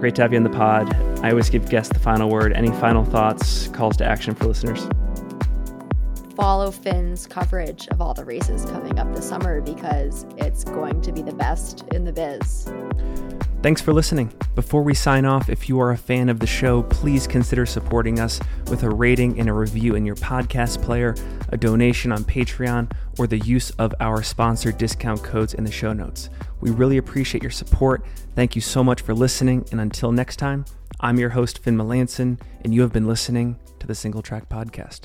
[0.01, 0.95] Great to have you on the pod.
[1.23, 2.55] I always give guests the final word.
[2.55, 4.89] Any final thoughts, calls to action for listeners?
[6.41, 11.13] Follow Finn's coverage of all the races coming up this summer because it's going to
[11.13, 12.67] be the best in the biz.
[13.63, 14.33] Thanks for listening.
[14.55, 18.19] Before we sign off, if you are a fan of the show, please consider supporting
[18.19, 18.41] us
[18.71, 21.15] with a rating and a review in your podcast player,
[21.51, 25.93] a donation on Patreon, or the use of our sponsored discount codes in the show
[25.93, 26.31] notes.
[26.63, 28.03] We really appreciate your support.
[28.35, 30.65] Thank you so much for listening, and until next time,
[31.01, 35.01] I'm your host, Finn Melanson, and you have been listening to the Singletrack Podcast.